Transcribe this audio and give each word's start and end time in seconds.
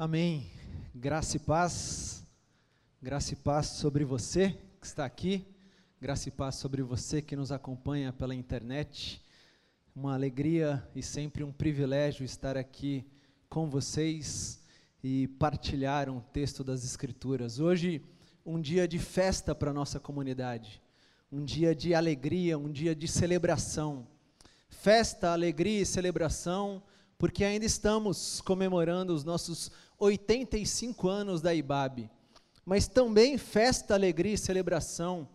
Amém. 0.00 0.48
Graça 0.94 1.38
e 1.38 1.40
paz. 1.40 2.24
Graça 3.02 3.32
e 3.32 3.36
paz 3.36 3.66
sobre 3.66 4.04
você 4.04 4.56
que 4.80 4.86
está 4.86 5.04
aqui. 5.04 5.44
Graça 6.00 6.28
e 6.28 6.30
paz 6.30 6.54
sobre 6.54 6.84
você 6.84 7.20
que 7.20 7.34
nos 7.34 7.50
acompanha 7.50 8.12
pela 8.12 8.32
internet. 8.32 9.20
Uma 9.96 10.14
alegria 10.14 10.88
e 10.94 11.02
sempre 11.02 11.42
um 11.42 11.50
privilégio 11.50 12.24
estar 12.24 12.56
aqui 12.56 13.04
com 13.48 13.68
vocês 13.68 14.60
e 15.02 15.26
partilhar 15.26 16.08
um 16.08 16.20
texto 16.20 16.62
das 16.62 16.84
Escrituras. 16.84 17.58
Hoje, 17.58 18.00
um 18.46 18.60
dia 18.60 18.86
de 18.86 19.00
festa 19.00 19.52
para 19.52 19.72
a 19.72 19.74
nossa 19.74 19.98
comunidade, 19.98 20.80
um 21.32 21.44
dia 21.44 21.74
de 21.74 21.92
alegria, 21.92 22.56
um 22.56 22.70
dia 22.70 22.94
de 22.94 23.08
celebração. 23.08 24.06
Festa, 24.68 25.32
alegria 25.32 25.80
e 25.80 25.84
celebração, 25.84 26.84
porque 27.18 27.42
ainda 27.42 27.66
estamos 27.66 28.40
comemorando 28.42 29.12
os 29.12 29.24
nossos 29.24 29.72
85 29.98 31.08
anos 31.08 31.40
da 31.40 31.52
IBAB, 31.52 32.08
mas 32.64 32.86
também 32.86 33.36
festa, 33.36 33.94
alegria 33.94 34.34
e 34.34 34.38
celebração 34.38 35.28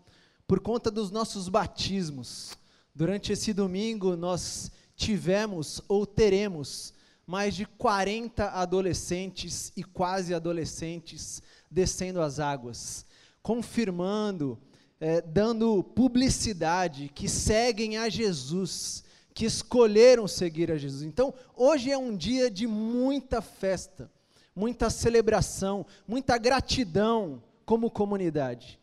por 0.48 0.60
conta 0.62 0.90
dos 0.90 1.12
nossos 1.12 1.50
batismos. 1.50 2.58
Durante 2.96 3.34
esse 3.34 3.52
domingo 3.52 4.16
nós 4.16 4.72
tivemos 4.96 5.82
ou 5.88 6.06
teremos 6.06 6.94
mais 7.26 7.56
de 7.56 7.66
40 7.66 8.50
adolescentes 8.52 9.74
e 9.76 9.84
quase 9.84 10.34
adolescentes 10.34 11.42
descendo 11.70 12.22
as 12.22 12.40
águas, 12.40 13.06
confirmando, 13.42 14.58
eh, 15.00 15.22
dando 15.22 15.84
publicidade 15.84 17.10
que 17.14 17.28
seguem 17.28 17.98
a 17.98 18.08
Jesus, 18.08 19.04
que 19.34 19.46
escolheram 19.46 20.28
seguir 20.28 20.72
a 20.72 20.78
Jesus. 20.78 21.02
Então, 21.02 21.34
hoje 21.56 21.92
é 21.92 21.98
um 21.98 22.16
dia 22.16 22.52
de 22.52 22.68
muita 22.68 23.42
festa 23.42 24.12
muita 24.56 24.90
celebração, 24.90 25.86
muita 26.08 26.38
gratidão 26.38 27.42
como 27.66 27.90
comunidade. 27.90 28.80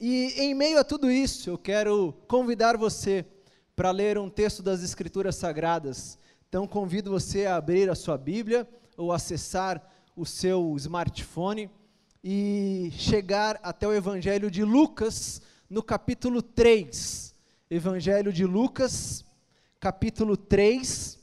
E 0.00 0.34
em 0.38 0.54
meio 0.54 0.78
a 0.78 0.84
tudo 0.84 1.10
isso, 1.10 1.50
eu 1.50 1.58
quero 1.58 2.14
convidar 2.26 2.76
você 2.76 3.24
para 3.76 3.90
ler 3.90 4.18
um 4.18 4.30
texto 4.30 4.62
das 4.62 4.82
Escrituras 4.82 5.36
Sagradas. 5.36 6.18
Então, 6.48 6.66
convido 6.66 7.10
você 7.10 7.46
a 7.46 7.56
abrir 7.56 7.90
a 7.90 7.94
sua 7.94 8.16
Bíblia 8.16 8.66
ou 8.96 9.12
acessar 9.12 9.82
o 10.16 10.24
seu 10.24 10.74
smartphone 10.76 11.70
e 12.24 12.90
chegar 12.92 13.60
até 13.62 13.86
o 13.86 13.92
Evangelho 13.92 14.50
de 14.50 14.64
Lucas, 14.64 15.40
no 15.68 15.82
capítulo 15.82 16.42
3. 16.42 17.34
Evangelho 17.70 18.32
de 18.32 18.44
Lucas, 18.44 19.24
capítulo 19.78 20.36
3 20.36 21.19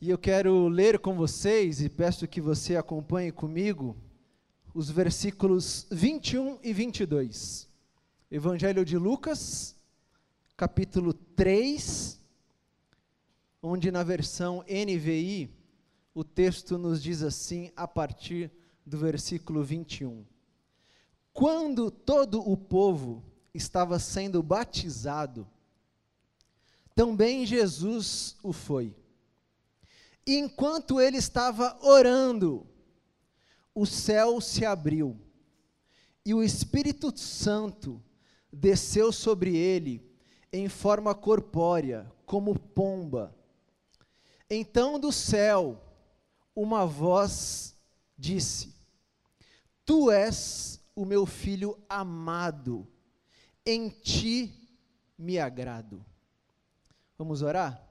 E 0.00 0.10
eu 0.10 0.16
quero 0.16 0.68
ler 0.68 1.00
com 1.00 1.16
vocês, 1.16 1.80
e 1.80 1.88
peço 1.88 2.28
que 2.28 2.40
você 2.40 2.76
acompanhe 2.76 3.32
comigo, 3.32 3.96
os 4.72 4.88
versículos 4.88 5.88
21 5.90 6.60
e 6.62 6.72
22. 6.72 7.68
Evangelho 8.30 8.84
de 8.84 8.96
Lucas, 8.96 9.74
capítulo 10.56 11.12
3, 11.12 12.20
onde 13.60 13.90
na 13.90 14.04
versão 14.04 14.64
NVI 14.68 15.50
o 16.14 16.22
texto 16.22 16.78
nos 16.78 17.02
diz 17.02 17.20
assim, 17.20 17.72
a 17.74 17.88
partir 17.88 18.52
do 18.86 18.98
versículo 18.98 19.64
21. 19.64 20.24
Quando 21.32 21.90
todo 21.90 22.38
o 22.48 22.56
povo 22.56 23.24
estava 23.52 23.98
sendo 23.98 24.44
batizado, 24.44 25.44
também 26.94 27.44
Jesus 27.44 28.36
o 28.44 28.52
foi 28.52 28.94
enquanto 30.36 31.00
ele 31.00 31.16
estava 31.16 31.78
orando, 31.80 32.66
o 33.74 33.86
céu 33.86 34.40
se 34.40 34.64
abriu 34.66 35.18
e 36.24 36.34
o 36.34 36.42
Espírito 36.42 37.16
Santo 37.16 38.02
desceu 38.52 39.10
sobre 39.10 39.56
ele 39.56 40.06
em 40.52 40.68
forma 40.68 41.14
corpórea, 41.14 42.12
como 42.26 42.58
pomba. 42.58 43.34
Então 44.50 45.00
do 45.00 45.10
céu 45.10 45.82
uma 46.54 46.84
voz 46.84 47.74
disse: 48.16 48.74
Tu 49.86 50.10
és 50.10 50.78
o 50.94 51.06
meu 51.06 51.24
filho 51.24 51.78
amado, 51.88 52.86
em 53.64 53.88
ti 53.88 54.76
me 55.16 55.38
agrado. 55.38 56.04
Vamos 57.16 57.40
orar? 57.40 57.82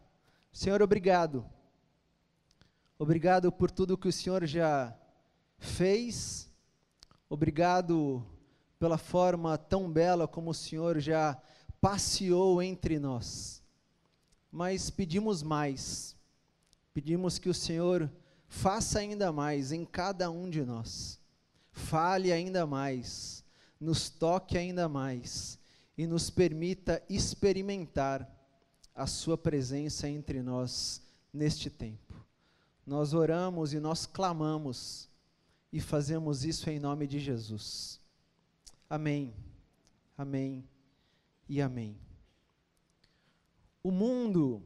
Senhor, 0.52 0.82
obrigado 0.82 1.57
Obrigado 3.00 3.52
por 3.52 3.70
tudo 3.70 3.98
que 3.98 4.08
o 4.08 4.12
Senhor 4.12 4.44
já 4.48 4.92
fez. 5.60 6.50
Obrigado 7.30 8.26
pela 8.80 8.98
forma 8.98 9.56
tão 9.56 9.92
bela 9.92 10.28
como 10.28 10.50
o 10.50 10.54
Senhor 10.54 11.00
já 11.00 11.40
passeou 11.80 12.60
entre 12.60 12.98
nós. 12.98 13.62
Mas 14.52 14.90
pedimos 14.90 15.44
mais. 15.44 16.16
Pedimos 16.92 17.38
que 17.38 17.50
o 17.50 17.54
Senhor 17.54 18.12
faça 18.48 18.98
ainda 18.98 19.32
mais 19.32 19.72
em 19.72 19.86
cada 19.86 20.32
um 20.32 20.50
de 20.50 20.66
nós. 20.66 21.20
Fale 21.72 22.32
ainda 22.32 22.66
mais, 22.66 23.46
nos 23.80 24.10
toque 24.10 24.58
ainda 24.58 24.90
mais 24.90 25.60
e 25.96 26.08
nos 26.08 26.32
permita 26.32 27.04
experimentar 27.08 28.28
a 28.96 29.06
sua 29.06 29.38
presença 29.38 30.10
entre 30.10 30.42
nós 30.42 31.00
neste 31.32 31.70
tempo 31.70 32.07
nós 32.88 33.14
oramos 33.14 33.74
e 33.74 33.82
nós 33.82 34.06
clamamos 34.06 35.10
e 35.74 35.82
fazemos 35.82 36.46
isso 36.46 36.70
em 36.70 36.80
nome 36.80 37.06
de 37.06 37.20
Jesus. 37.20 38.00
Amém, 38.90 39.36
amém 40.18 40.66
e 41.50 41.62
amém. 41.62 42.00
O 43.84 43.92
mundo 43.92 44.64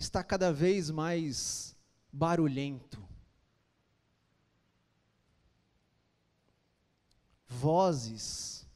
está 0.00 0.24
cada 0.24 0.52
vez 0.52 0.90
mais 0.90 1.76
barulhento. 2.12 3.00
Vozes, 7.46 8.66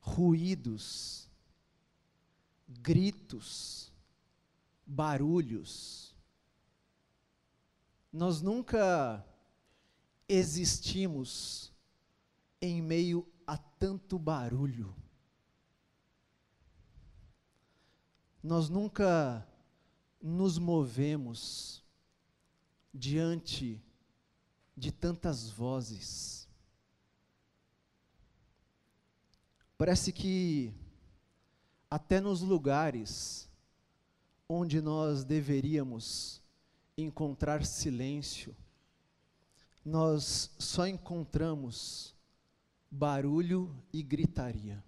ruídos, 0.00 1.30
gritos, 2.66 3.92
barulhos 4.84 6.11
nós 8.12 8.42
nunca 8.42 9.24
existimos 10.28 11.72
em 12.60 12.82
meio 12.82 13.26
a 13.46 13.56
tanto 13.56 14.18
barulho. 14.18 14.94
Nós 18.42 18.68
nunca 18.68 19.46
nos 20.20 20.58
movemos 20.58 21.82
diante 22.92 23.82
de 24.76 24.92
tantas 24.92 25.48
vozes. 25.48 26.48
Parece 29.78 30.12
que 30.12 30.74
até 31.90 32.20
nos 32.20 32.42
lugares 32.42 33.48
onde 34.48 34.80
nós 34.80 35.24
deveríamos 35.24 36.41
encontrar 36.96 37.64
silêncio, 37.64 38.54
nós 39.84 40.50
só 40.58 40.86
encontramos 40.86 42.14
barulho 42.90 43.74
e 43.92 44.02
gritaria. 44.02 44.82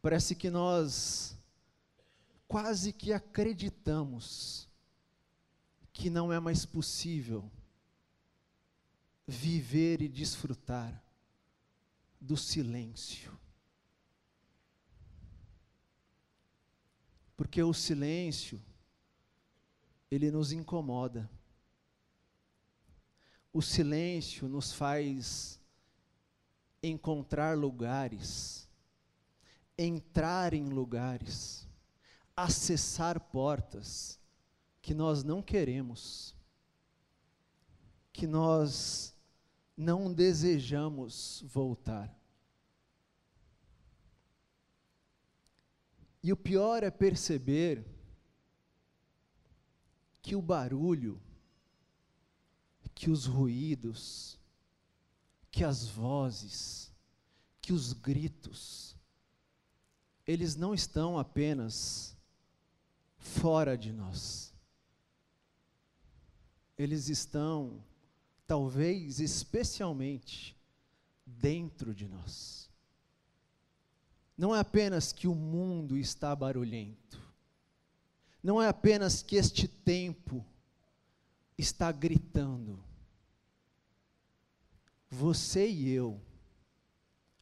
Parece 0.00 0.34
que 0.34 0.50
nós 0.50 1.36
quase 2.48 2.92
que 2.92 3.12
acreditamos 3.12 4.68
que 5.92 6.10
não 6.10 6.32
é 6.32 6.40
mais 6.40 6.66
possível 6.66 7.48
viver 9.26 10.02
e 10.02 10.08
desfrutar 10.08 11.00
do 12.20 12.36
silêncio. 12.36 13.32
Porque 17.42 17.60
o 17.60 17.74
silêncio, 17.74 18.62
ele 20.08 20.30
nos 20.30 20.52
incomoda. 20.52 21.28
O 23.52 23.60
silêncio 23.60 24.46
nos 24.48 24.72
faz 24.72 25.58
encontrar 26.80 27.58
lugares, 27.58 28.68
entrar 29.76 30.54
em 30.54 30.68
lugares, 30.68 31.66
acessar 32.36 33.18
portas 33.18 34.20
que 34.80 34.94
nós 34.94 35.24
não 35.24 35.42
queremos, 35.42 36.36
que 38.12 38.24
nós 38.24 39.16
não 39.76 40.14
desejamos 40.14 41.42
voltar. 41.48 42.08
E 46.22 46.32
o 46.32 46.36
pior 46.36 46.82
é 46.84 46.90
perceber 46.90 47.84
que 50.20 50.36
o 50.36 50.42
barulho, 50.42 51.20
que 52.94 53.10
os 53.10 53.26
ruídos, 53.26 54.38
que 55.50 55.64
as 55.64 55.86
vozes, 55.86 56.92
que 57.60 57.72
os 57.72 57.92
gritos, 57.92 58.96
eles 60.26 60.54
não 60.54 60.72
estão 60.72 61.18
apenas 61.18 62.16
fora 63.18 63.76
de 63.76 63.92
nós. 63.92 64.54
Eles 66.78 67.08
estão, 67.08 67.84
talvez 68.46 69.18
especialmente, 69.18 70.56
dentro 71.26 71.94
de 71.94 72.08
nós. 72.08 72.71
Não 74.42 74.52
é 74.52 74.58
apenas 74.58 75.12
que 75.12 75.28
o 75.28 75.36
mundo 75.36 75.96
está 75.96 76.34
barulhento, 76.34 77.22
não 78.42 78.60
é 78.60 78.66
apenas 78.66 79.22
que 79.22 79.36
este 79.36 79.68
tempo 79.68 80.44
está 81.56 81.92
gritando. 81.92 82.82
Você 85.08 85.70
e 85.70 85.90
eu 85.90 86.20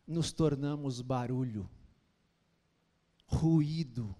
nos 0.06 0.31
tornamos 0.31 1.00
barulho, 1.00 1.67
ruído, 3.25 4.14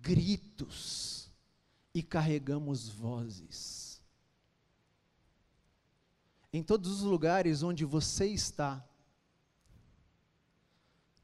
gritos 0.00 1.30
e 1.92 2.02
carregamos 2.02 2.88
vozes. 2.88 4.02
Em 6.50 6.62
todos 6.62 6.90
os 6.90 7.02
lugares 7.02 7.62
onde 7.62 7.84
você 7.84 8.24
está, 8.24 8.82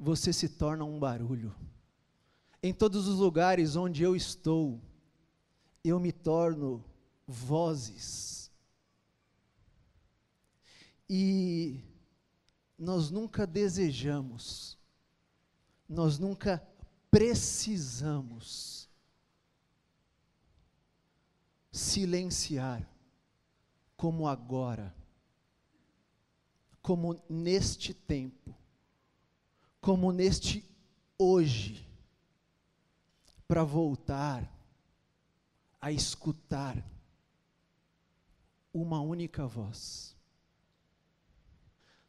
você 0.00 0.32
se 0.32 0.48
torna 0.48 0.82
um 0.82 0.98
barulho. 0.98 1.54
Em 2.62 2.72
todos 2.72 3.06
os 3.06 3.18
lugares 3.18 3.76
onde 3.76 4.02
eu 4.02 4.16
estou, 4.16 4.80
eu 5.84 6.00
me 6.00 6.10
torno 6.10 6.82
vozes. 7.26 8.50
E 11.06 11.84
nós 12.78 13.10
nunca 13.10 13.46
desejamos, 13.46 14.78
nós 15.86 16.18
nunca 16.18 16.66
precisamos 17.10 18.88
silenciar 21.70 22.88
como 23.98 24.26
agora, 24.26 24.94
como 26.80 27.22
neste 27.28 27.92
tempo, 27.92 28.59
como 29.80 30.12
neste 30.12 30.64
hoje, 31.18 31.86
para 33.48 33.64
voltar 33.64 34.48
a 35.80 35.90
escutar 35.90 36.76
uma 38.72 39.00
única 39.00 39.46
voz. 39.46 40.16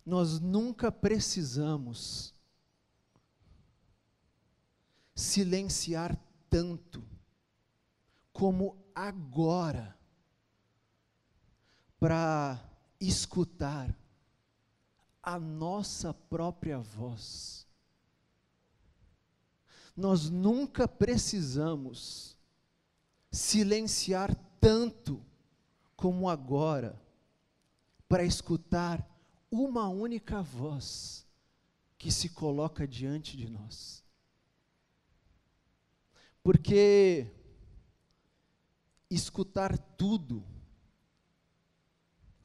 Nós 0.06 0.40
nunca 0.40 0.92
precisamos 0.92 2.34
silenciar 5.16 6.18
tanto 6.50 7.04
como 8.34 8.78
agora 8.94 9.98
para 12.00 12.60
escutar 13.00 13.96
a 15.22 15.40
nossa 15.40 16.14
própria 16.14 16.80
voz. 16.80 17.68
Nós 19.96 20.30
nunca 20.30 20.88
precisamos 20.88 22.38
silenciar 23.30 24.34
tanto 24.60 25.24
como 25.96 26.30
agora 26.30 27.00
para 28.08 28.24
escutar 28.24 29.08
uma 29.50 29.88
única 29.88 30.42
voz 30.42 31.26
que 31.98 32.12
se 32.12 32.30
coloca 32.30 32.88
diante 32.88 33.38
de 33.38 33.50
nós. 33.50 34.04
Porque 36.42 37.32
escutar 39.10 39.78
tudo, 39.78 40.44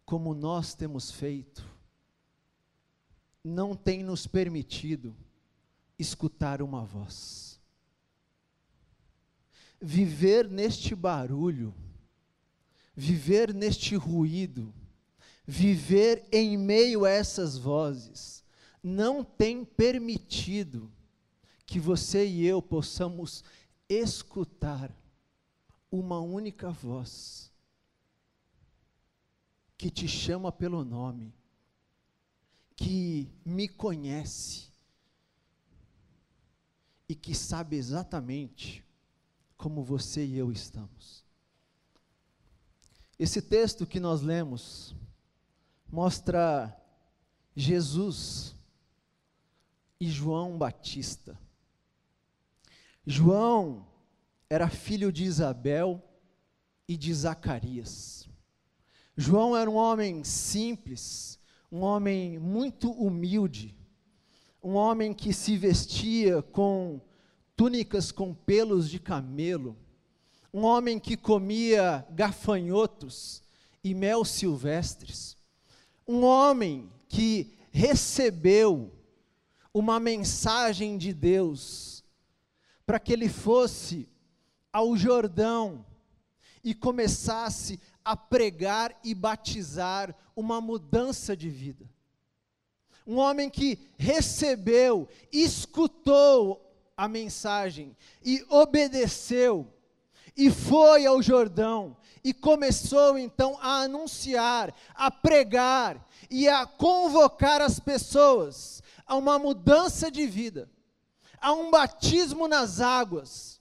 como 0.05 0.35
nós 0.35 0.75
temos 0.75 1.11
feito, 1.11 1.76
não 3.47 3.77
tem 3.77 4.03
nos 4.03 4.27
permitido 4.27 5.17
escutar 5.97 6.61
uma 6.61 6.85
voz. 6.85 7.61
Viver 9.81 10.51
neste 10.51 10.97
barulho, 10.97 11.73
viver 12.95 13.55
neste 13.55 13.95
ruído, 13.95 14.75
viver 15.47 16.27
em 16.33 16.57
meio 16.57 17.05
a 17.05 17.11
essas 17.11 17.57
vozes, 17.57 18.43
não 18.83 19.23
tem 19.23 19.65
permitido 19.65 20.91
que 21.65 21.79
você 21.79 22.27
e 22.27 22.45
eu 22.45 22.61
possamos 22.61 23.45
escutar 23.89 24.91
uma 25.91 26.19
única 26.19 26.71
voz 26.71 27.53
que 29.79 29.89
te 29.89 30.09
chama 30.09 30.51
pelo 30.51 30.85
nome, 30.85 31.33
que 32.77 33.29
me 33.45 33.67
conhece 33.67 34.67
e 37.09 37.15
que 37.15 37.35
sabe 37.35 37.77
exatamente 37.77 38.85
como 39.57 39.83
você 39.83 40.25
e 40.25 40.37
eu 40.37 40.53
estamos. 40.53 41.25
Esse 43.19 43.41
texto 43.41 43.87
que 43.87 43.99
nós 43.99 44.21
lemos 44.21 44.95
mostra 45.91 46.77
Jesus 47.55 48.55
e 49.99 50.11
João 50.11 50.59
Batista. 50.59 51.39
João 53.07 53.87
era 54.51 54.69
filho 54.69 55.11
de 55.11 55.25
Isabel 55.25 56.03
e 56.87 56.97
de 56.97 57.15
Zacarias. 57.15 58.29
João 59.17 59.57
era 59.57 59.71
um 59.71 59.77
homem 59.77 60.23
simples, 60.23 61.39
um 61.71 61.81
homem 61.81 62.39
muito 62.39 62.91
humilde, 62.91 63.77
um 64.63 64.75
homem 64.75 65.13
que 65.13 65.33
se 65.33 65.57
vestia 65.57 66.43
com 66.43 67.01
túnicas 67.57 68.13
com 68.13 68.35
pelos 68.35 68.89
de 68.89 68.99
camelo, 68.99 69.77
um 70.53 70.65
homem 70.65 70.99
que 70.99 71.17
comia 71.17 72.07
gafanhotos 72.11 73.43
e 73.83 73.95
mel 73.95 74.25
silvestres, 74.25 75.37
um 76.07 76.25
homem 76.25 76.91
que 77.09 77.57
recebeu 77.71 78.93
uma 79.73 80.01
mensagem 80.01 80.97
de 80.97 81.13
Deus 81.13 82.05
para 82.87 82.99
que 82.99 83.13
ele 83.13 83.29
fosse 83.29 84.09
ao 84.73 84.97
Jordão 84.97 85.85
e 86.63 86.75
começasse 86.75 87.81
a 88.05 88.17
pregar 88.17 88.99
e 89.05 89.15
batizar 89.15 90.17
uma 90.37 90.61
mudança 90.61 91.35
de 91.35 91.49
vida. 91.49 91.89
Um 93.07 93.17
homem 93.17 93.49
que 93.49 93.79
recebeu, 93.97 95.09
escutou 95.33 96.63
a 96.95 97.09
mensagem 97.09 97.97
e 98.23 98.45
obedeceu, 98.51 99.73
e 100.37 100.51
foi 100.51 101.07
ao 101.07 101.23
Jordão 101.23 101.97
e 102.23 102.35
começou 102.35 103.17
então 103.17 103.59
a 103.61 103.83
anunciar, 103.83 104.75
a 104.95 105.11
pregar 105.11 106.07
e 106.29 106.47
a 106.47 106.67
convocar 106.67 107.63
as 107.63 107.81
pessoas 107.81 108.83
a 109.07 109.17
uma 109.17 109.39
mudança 109.39 110.11
de 110.11 110.27
vida, 110.27 110.69
a 111.41 111.53
um 111.53 111.71
batismo 111.71 112.47
nas 112.47 112.81
águas 112.81 113.57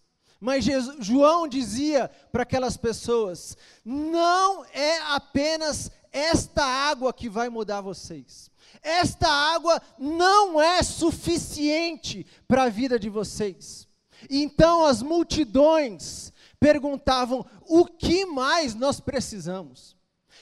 mas 0.46 0.64
Jesus, 0.64 0.98
João 1.00 1.48
dizia 1.48 2.10
para 2.32 2.44
aquelas 2.44 2.78
pessoas: 2.78 3.58
não 3.84 4.66
é 4.66 5.00
apenas 5.14 5.90
esta 6.16 6.64
água 6.64 7.12
que 7.12 7.28
vai 7.28 7.50
mudar 7.50 7.82
vocês. 7.82 8.50
Esta 8.82 9.28
água 9.28 9.82
não 10.00 10.62
é 10.62 10.82
suficiente 10.82 12.26
para 12.48 12.64
a 12.64 12.70
vida 12.70 12.98
de 12.98 13.10
vocês. 13.10 13.86
Então 14.30 14.86
as 14.86 15.02
multidões 15.02 16.32
perguntavam: 16.58 17.46
o 17.68 17.86
que 17.86 18.26
mais 18.26 18.74
nós 18.74 19.02
precisamos? 19.02 19.94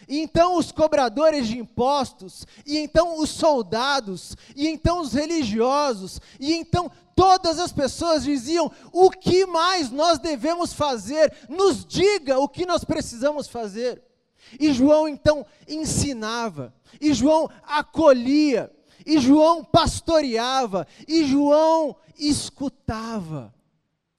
Então 0.07 0.57
os 0.57 0.71
cobradores 0.71 1.47
de 1.47 1.57
impostos, 1.57 2.45
e 2.67 2.77
então 2.77 3.19
os 3.19 3.31
soldados, 3.31 4.37
e 4.55 4.67
então 4.67 5.01
os 5.01 5.13
religiosos, 5.13 6.21
e 6.39 6.53
então 6.53 6.91
todas 7.15 7.57
as 7.57 7.71
pessoas 7.71 8.23
diziam: 8.23 8.71
o 8.91 9.09
que 9.09 9.47
mais 9.47 9.89
nós 9.89 10.19
devemos 10.19 10.71
fazer? 10.71 11.35
Nos 11.49 11.83
diga 11.83 12.37
o 12.37 12.47
que 12.47 12.63
nós 12.63 12.83
precisamos 12.83 13.47
fazer. 13.47 14.12
E 14.59 14.73
João 14.73 15.07
então 15.07 15.45
ensinava, 15.67 16.73
e 16.99 17.13
João 17.13 17.49
acolhia, 17.63 18.71
e 19.05 19.19
João 19.19 19.63
pastoreava, 19.63 20.87
e 21.07 21.25
João 21.25 21.95
escutava 22.17 23.53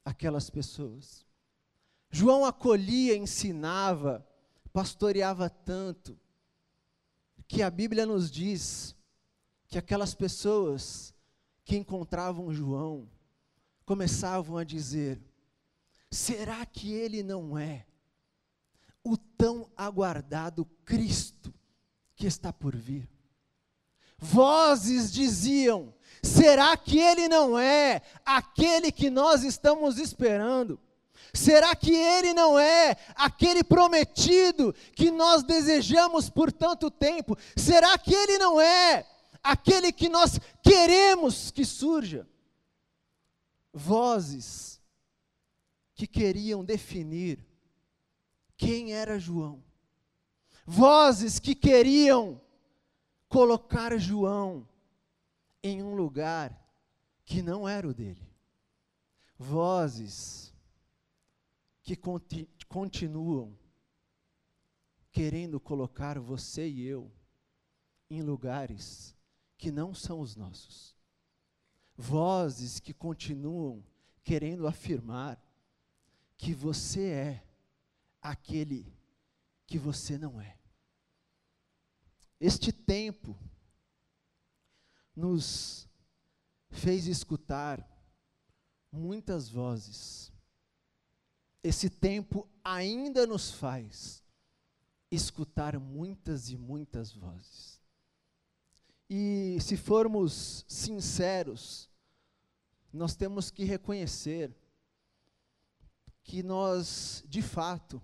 aquelas 0.04 0.50
pessoas. 0.50 1.24
João 2.10 2.44
acolhia, 2.44 3.16
ensinava, 3.16 4.26
pastoreava 4.72 5.48
tanto, 5.48 6.18
que 7.46 7.62
a 7.62 7.70
Bíblia 7.70 8.06
nos 8.06 8.30
diz 8.30 8.94
que 9.68 9.78
aquelas 9.78 10.14
pessoas 10.14 11.14
que 11.64 11.76
encontravam 11.76 12.52
João 12.52 13.08
começavam 13.84 14.56
a 14.56 14.64
dizer: 14.64 15.20
será 16.10 16.64
que 16.66 16.92
ele 16.92 17.22
não 17.22 17.58
é 17.58 17.86
o 19.04 19.16
tão 19.16 19.70
aguardado 19.76 20.64
Cristo 20.84 21.54
que 22.16 22.26
está 22.26 22.52
por 22.52 22.74
vir? 22.74 23.08
Vozes 24.18 25.12
diziam: 25.12 25.94
será 26.22 26.76
que 26.76 26.98
ele 26.98 27.28
não 27.28 27.58
é 27.58 28.00
aquele 28.24 28.90
que 28.90 29.10
nós 29.10 29.44
estamos 29.44 29.98
esperando? 29.98 30.80
Será 31.32 31.74
que 31.74 31.92
ele 31.92 32.32
não 32.32 32.58
é 32.58 32.96
aquele 33.14 33.64
prometido 33.64 34.72
que 34.94 35.10
nós 35.10 35.42
desejamos 35.42 36.30
por 36.30 36.52
tanto 36.52 36.90
tempo? 36.90 37.36
Será 37.56 37.98
que 37.98 38.14
ele 38.14 38.38
não 38.38 38.60
é 38.60 39.04
aquele 39.42 39.92
que 39.92 40.08
nós 40.08 40.38
queremos 40.62 41.50
que 41.50 41.64
surja? 41.64 42.26
Vozes 43.72 44.80
que 45.94 46.06
queriam 46.06 46.64
definir 46.64 47.44
quem 48.56 48.92
era 48.92 49.18
João. 49.18 49.62
Vozes 50.66 51.38
que 51.38 51.54
queriam 51.54 52.40
colocar 53.28 53.96
João 53.98 54.66
em 55.62 55.82
um 55.82 55.94
lugar 55.94 56.58
que 57.24 57.42
não 57.42 57.68
era 57.68 57.88
o 57.88 57.94
dele. 57.94 58.26
Vozes 59.38 60.54
que 61.82 61.96
conti 61.96 62.48
continuam 62.68 63.56
querendo 65.12 65.60
colocar 65.60 66.18
você 66.18 66.68
e 66.68 66.82
eu 66.82 67.12
em 68.10 68.22
lugares 68.22 69.14
que 69.56 69.70
não 69.70 69.94
são 69.94 70.20
os 70.20 70.34
nossos. 70.34 70.96
Vozes 71.96 72.80
que 72.80 72.92
continuam 72.92 73.84
querendo 74.24 74.66
afirmar 74.66 75.40
que 76.36 76.52
você 76.52 77.06
é 77.10 77.43
aquele 78.24 78.92
que 79.66 79.78
você 79.78 80.18
não 80.18 80.40
é. 80.40 80.58
Este 82.40 82.72
tempo 82.72 83.38
nos 85.14 85.88
fez 86.70 87.06
escutar 87.06 87.88
muitas 88.90 89.48
vozes 89.48 90.34
esse 91.64 91.88
tempo 91.88 92.46
ainda 92.62 93.26
nos 93.26 93.50
faz 93.50 94.22
escutar 95.10 95.80
muitas 95.80 96.50
e 96.50 96.58
muitas 96.58 97.10
vozes. 97.10 97.80
E 99.08 99.56
se 99.62 99.74
formos 99.74 100.66
sinceros, 100.68 101.88
nós 102.92 103.16
temos 103.16 103.50
que 103.50 103.64
reconhecer 103.64 104.54
que 106.22 106.42
nós, 106.42 107.24
de 107.26 107.40
fato, 107.40 108.02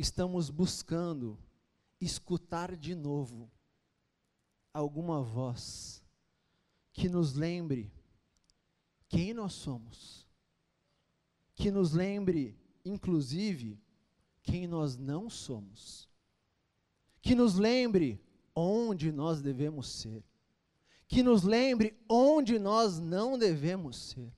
estamos 0.00 0.50
buscando 0.50 1.38
escutar 2.00 2.76
de 2.76 2.94
novo 2.94 3.50
alguma 4.72 5.22
voz 5.22 6.02
que 6.92 7.08
nos 7.08 7.34
lembre 7.34 7.92
quem 9.08 9.34
nós 9.34 9.52
somos 9.52 10.30
que 11.60 11.70
nos 11.70 11.92
lembre, 11.92 12.58
inclusive, 12.82 13.78
quem 14.42 14.66
nós 14.66 14.96
não 14.96 15.28
somos, 15.28 16.08
que 17.20 17.34
nos 17.34 17.56
lembre 17.56 18.18
onde 18.54 19.12
nós 19.12 19.42
devemos 19.42 19.86
ser, 19.86 20.24
que 21.06 21.22
nos 21.22 21.42
lembre 21.42 21.94
onde 22.08 22.58
nós 22.58 22.98
não 22.98 23.38
devemos 23.38 23.94
ser, 23.96 24.32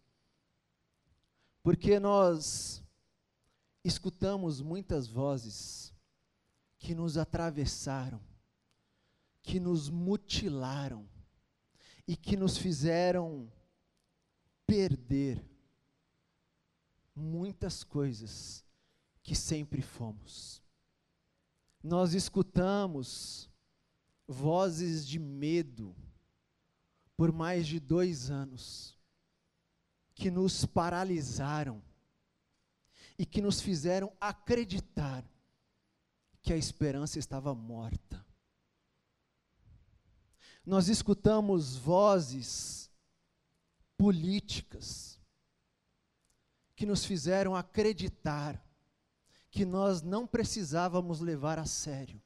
porque 1.62 2.00
nós 2.00 2.82
escutamos 3.85 4.61
muitas 4.61 5.07
vozes 5.07 5.93
que 6.79 6.95
nos 6.95 7.17
atravessaram, 7.17 8.21
que 9.43 9.59
nos 9.59 9.89
mutilaram 9.89 11.09
e 12.07 12.17
que 12.17 12.37
nos 12.37 12.57
fizeram 12.57 13.51
perder 14.67 15.45
muitas 17.15 17.85
coisas 17.85 18.65
que 19.23 19.35
sempre 19.35 19.83
fomos. 19.83 20.62
Nós 21.83 22.15
escutamos 22.15 23.51
vozes 24.27 25.07
de 25.07 25.19
medo 25.19 25.95
por 27.17 27.33
mais 27.33 27.67
de 27.67 27.79
dois 27.79 28.31
anos, 28.31 28.99
que 30.15 30.31
nos 30.31 30.65
paralisaram 30.65 31.83
e 33.23 33.25
que 33.25 33.41
nos 33.41 33.61
fizeram 33.61 34.12
acreditar 34.21 35.25
que 36.43 36.52
a 36.52 36.57
esperança 36.57 37.21
estava 37.21 37.55
morta. 37.55 38.26
Nós 40.67 40.88
escutamos 40.88 41.76
vozes 41.76 42.91
políticas, 43.97 45.21
que 46.75 46.85
nos 46.85 47.05
fizeram 47.05 47.55
acreditar 47.55 48.61
que 49.52 49.64
nós 49.64 50.02
não 50.02 50.26
precisávamos 50.26 51.21
levar 51.21 51.61
a 51.61 51.64
sério 51.64 52.21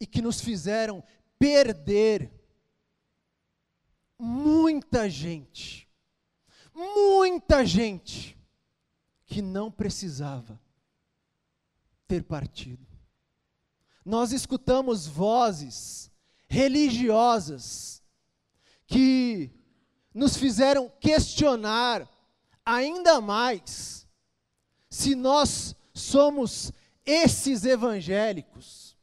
e 0.00 0.06
que 0.06 0.22
nos 0.22 0.40
fizeram 0.40 1.04
perder 1.38 2.32
muita 4.18 5.06
gente, 5.10 5.86
muita 6.72 7.66
gente 7.66 8.37
que 9.28 9.42
não 9.42 9.70
precisava 9.70 10.58
ter 12.08 12.24
partido. 12.24 12.84
Nós 14.04 14.32
escutamos 14.32 15.06
vozes 15.06 16.10
religiosas 16.48 18.02
que 18.86 19.52
nos 20.14 20.34
fizeram 20.34 20.90
questionar 20.98 22.08
ainda 22.64 23.20
mais 23.20 24.08
se 24.88 25.14
nós 25.14 25.76
somos 25.92 26.72
esses 27.04 27.66
evangélicos, 27.66 28.96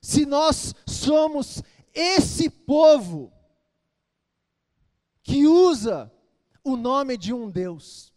se 0.00 0.26
nós 0.26 0.74
somos 0.86 1.62
esse 1.94 2.50
povo 2.50 3.32
que 5.22 5.46
usa 5.46 6.12
o 6.62 6.76
nome 6.76 7.16
de 7.16 7.32
um 7.32 7.50
Deus. 7.50 8.12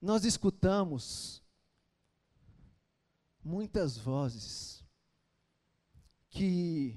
Nós 0.00 0.24
escutamos 0.24 1.42
muitas 3.42 3.96
vozes 3.96 4.84
que 6.30 6.96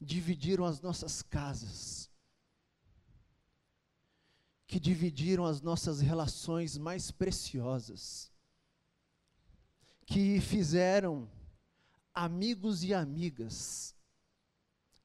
dividiram 0.00 0.64
as 0.64 0.80
nossas 0.80 1.20
casas, 1.20 2.10
que 4.66 4.80
dividiram 4.80 5.44
as 5.44 5.60
nossas 5.60 6.00
relações 6.00 6.78
mais 6.78 7.10
preciosas, 7.10 8.32
que 10.06 10.40
fizeram 10.40 11.30
amigos 12.14 12.82
e 12.82 12.94
amigas, 12.94 13.94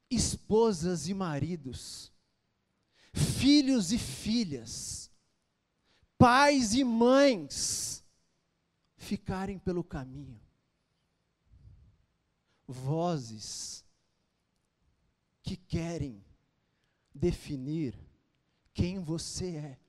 esposas 0.10 1.10
e 1.10 1.14
maridos, 1.14 2.14
filhos 3.14 3.92
e 3.92 3.98
filhas, 3.98 5.07
pais 6.18 6.74
e 6.74 6.84
mães 6.84 8.04
ficarem 8.96 9.60
pelo 9.60 9.84
caminho. 9.84 10.40
Vozes 12.68 13.86
que 15.42 15.56
querem 15.56 16.24
definir 17.14 17.98
quem 18.74 19.00
você 19.00 19.56
é, 19.56 19.80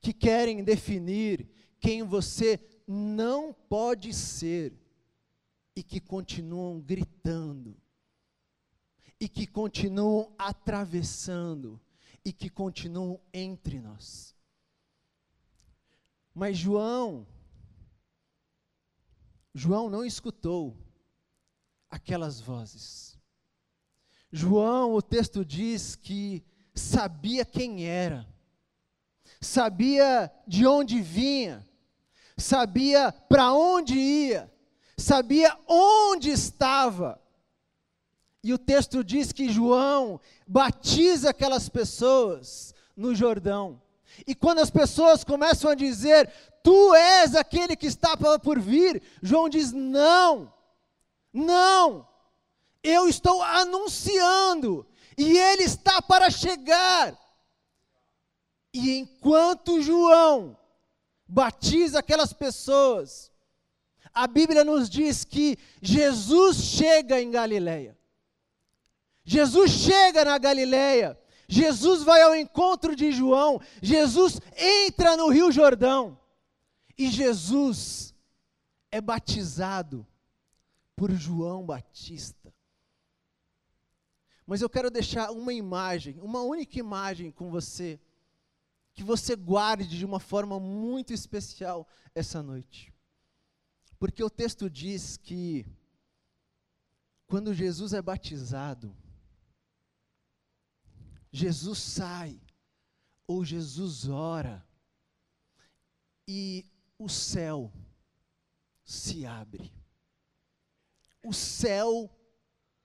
que 0.00 0.12
querem 0.12 0.64
definir 0.64 1.48
quem 1.78 2.02
você 2.02 2.58
não 2.86 3.52
pode 3.52 4.12
ser 4.12 4.74
e 5.76 5.82
que 5.82 6.00
continuam 6.00 6.80
gritando, 6.80 7.76
e 9.20 9.28
que 9.28 9.46
continuam 9.46 10.34
atravessando, 10.38 11.80
e 12.24 12.32
que 12.32 12.50
continuam 12.50 13.20
entre 13.32 13.80
nós. 13.80 14.34
Mas 16.34 16.56
João 16.56 17.26
João 19.54 19.90
não 19.90 20.04
escutou 20.04 20.76
aquelas 21.90 22.40
vozes. 22.40 23.18
João, 24.30 24.94
o 24.94 25.02
texto 25.02 25.44
diz 25.44 25.96
que 25.96 26.44
sabia 26.72 27.44
quem 27.44 27.84
era, 27.84 28.26
sabia 29.40 30.30
de 30.46 30.64
onde 30.66 31.02
vinha, 31.02 31.66
sabia 32.36 33.10
para 33.10 33.52
onde 33.52 33.98
ia, 33.98 34.52
sabia 34.96 35.58
onde 35.66 36.30
estava. 36.30 37.20
E 38.42 38.52
o 38.54 38.58
texto 38.58 39.04
diz 39.04 39.32
que 39.32 39.52
João 39.52 40.20
batiza 40.46 41.30
aquelas 41.30 41.68
pessoas 41.68 42.74
no 42.96 43.14
Jordão. 43.14 43.80
E 44.26 44.34
quando 44.34 44.60
as 44.60 44.70
pessoas 44.70 45.22
começam 45.22 45.70
a 45.70 45.74
dizer, 45.74 46.30
Tu 46.62 46.94
és 46.94 47.34
aquele 47.34 47.74
que 47.74 47.86
está 47.86 48.16
por 48.16 48.60
vir, 48.60 49.02
João 49.22 49.48
diz: 49.48 49.72
Não, 49.72 50.52
não, 51.32 52.06
eu 52.82 53.08
estou 53.08 53.42
anunciando, 53.42 54.86
e 55.16 55.38
ele 55.38 55.62
está 55.62 56.02
para 56.02 56.30
chegar. 56.30 57.18
E 58.72 58.98
enquanto 58.98 59.80
João 59.80 60.56
batiza 61.26 61.98
aquelas 61.98 62.32
pessoas, 62.32 63.32
a 64.12 64.26
Bíblia 64.26 64.62
nos 64.62 64.88
diz 64.90 65.24
que 65.24 65.58
Jesus 65.80 66.58
chega 66.58 67.20
em 67.20 67.30
Galileia. 67.30 67.98
Jesus 69.30 69.70
chega 69.70 70.24
na 70.24 70.36
Galileia. 70.38 71.16
Jesus 71.46 72.02
vai 72.02 72.20
ao 72.20 72.34
encontro 72.34 72.96
de 72.96 73.12
João. 73.12 73.60
Jesus 73.80 74.40
entra 74.56 75.16
no 75.16 75.28
Rio 75.28 75.52
Jordão. 75.52 76.18
E 76.98 77.08
Jesus 77.08 78.12
é 78.90 79.00
batizado 79.00 80.04
por 80.96 81.12
João 81.12 81.64
Batista. 81.64 82.52
Mas 84.44 84.62
eu 84.62 84.68
quero 84.68 84.90
deixar 84.90 85.30
uma 85.30 85.52
imagem, 85.52 86.18
uma 86.20 86.42
única 86.42 86.80
imagem 86.80 87.30
com 87.30 87.52
você, 87.52 88.00
que 88.92 89.04
você 89.04 89.36
guarde 89.36 89.96
de 89.96 90.04
uma 90.04 90.18
forma 90.18 90.58
muito 90.58 91.12
especial 91.12 91.86
essa 92.16 92.42
noite. 92.42 92.92
Porque 93.96 94.24
o 94.24 94.30
texto 94.30 94.68
diz 94.68 95.16
que, 95.16 95.64
quando 97.28 97.54
Jesus 97.54 97.92
é 97.92 98.02
batizado, 98.02 98.92
Jesus 101.32 101.78
sai, 101.78 102.40
ou 103.26 103.44
Jesus 103.44 104.08
ora, 104.08 104.66
e 106.26 106.64
o 106.98 107.08
céu 107.08 107.72
se 108.84 109.24
abre 109.24 109.72
o 111.22 111.32
céu 111.32 112.10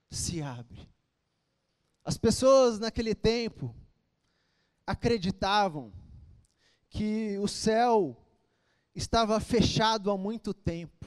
se 0.09 0.41
abre. 0.41 0.89
As 2.03 2.17
pessoas 2.17 2.79
naquele 2.79 3.15
tempo 3.15 3.75
acreditavam 4.85 5.91
que 6.89 7.37
o 7.39 7.47
céu 7.47 8.15
estava 8.93 9.39
fechado 9.39 10.11
há 10.11 10.17
muito 10.17 10.53
tempo. 10.53 11.05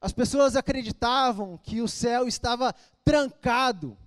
As 0.00 0.12
pessoas 0.12 0.54
acreditavam 0.54 1.58
que 1.58 1.80
o 1.80 1.88
céu 1.88 2.28
estava 2.28 2.72
trancado, 3.04 3.98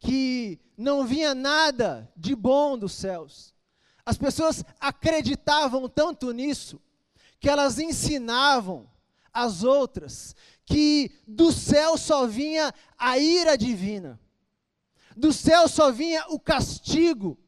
que 0.00 0.58
não 0.76 1.06
vinha 1.06 1.34
nada 1.34 2.10
de 2.16 2.34
bom 2.34 2.76
dos 2.76 2.92
céus. 2.92 3.54
As 4.04 4.18
pessoas 4.18 4.64
acreditavam 4.78 5.88
tanto 5.88 6.30
nisso 6.32 6.80
que 7.40 7.48
elas 7.48 7.78
ensinavam 7.78 8.88
as 9.32 9.64
outras 9.64 10.34
que 10.64 11.10
do 11.26 11.52
céu 11.52 11.98
só 11.98 12.26
vinha 12.26 12.72
a 12.98 13.18
ira 13.18 13.56
divina, 13.56 14.18
do 15.16 15.32
céu 15.32 15.68
só 15.68 15.90
vinha 15.90 16.24
o 16.28 16.38
castigo, 16.38 17.38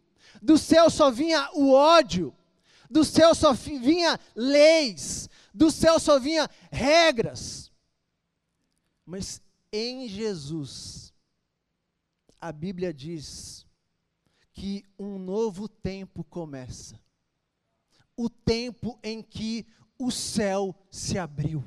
do 0.42 0.58
céu 0.58 0.90
só 0.90 1.10
vinha 1.10 1.48
o 1.54 1.72
ódio, 1.72 2.34
do 2.90 3.04
céu 3.04 3.34
só 3.34 3.52
vinha 3.52 4.18
leis, 4.34 5.28
do 5.52 5.70
céu 5.70 5.98
só 5.98 6.18
vinha 6.18 6.48
regras. 6.70 7.72
Mas 9.04 9.40
em 9.72 10.08
Jesus, 10.08 11.05
a 12.46 12.52
Bíblia 12.52 12.94
diz 12.94 13.66
que 14.52 14.84
um 14.96 15.18
novo 15.18 15.68
tempo 15.68 16.22
começa. 16.22 16.96
O 18.16 18.30
tempo 18.30 18.96
em 19.02 19.20
que 19.20 19.66
o 19.98 20.12
céu 20.12 20.72
se 20.88 21.18
abriu. 21.18 21.64